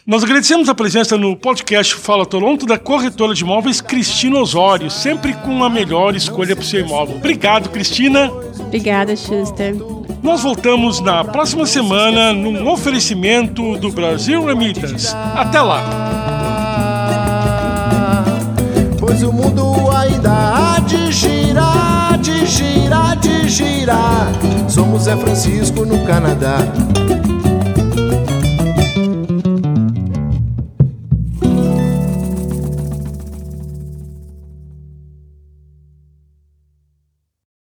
Nós 0.06 0.24
agradecemos 0.24 0.70
a 0.70 0.76
presença 0.76 1.18
no 1.18 1.36
podcast 1.36 1.96
Fala 1.96 2.24
Toronto 2.24 2.68
da 2.68 2.78
corretora 2.78 3.34
de 3.34 3.44
imóveis 3.44 3.82
Cristina 3.82 4.38
Osório, 4.38 4.92
sempre 4.92 5.34
com 5.34 5.64
a 5.64 5.70
melhor 5.72 6.16
escolha 6.16 6.56
para 6.56 6.62
o 6.62 6.66
seu 6.66 6.82
imóvel. 6.82 7.18
Obrigado, 7.18 7.70
Cristina. 7.70 8.32
Obrigada, 8.60 9.16
Schuster. 9.16 9.76
Nós 10.22 10.42
voltamos 10.42 11.00
na 11.00 11.24
próxima 11.24 11.66
semana 11.66 12.34
num 12.34 12.68
oferecimento 12.70 13.78
do 13.78 13.92
Brasil 13.92 14.44
Remittance. 14.46 15.16
Até 15.36 15.62
lá! 15.62 15.84
Pois 19.00 19.24
o 19.24 19.32
mundo 19.32 19.74
ainda 19.92 20.32
há 20.32 20.80
de 20.80 21.12
girar, 21.12 22.18
de 22.18 22.46
girar, 22.46 23.16
de 23.18 23.50
girar. 23.50 24.28
Somos 24.68 25.08
é 25.08 25.16
Francisco 25.16 25.86
no 25.86 26.06
Canadá. 26.06 26.58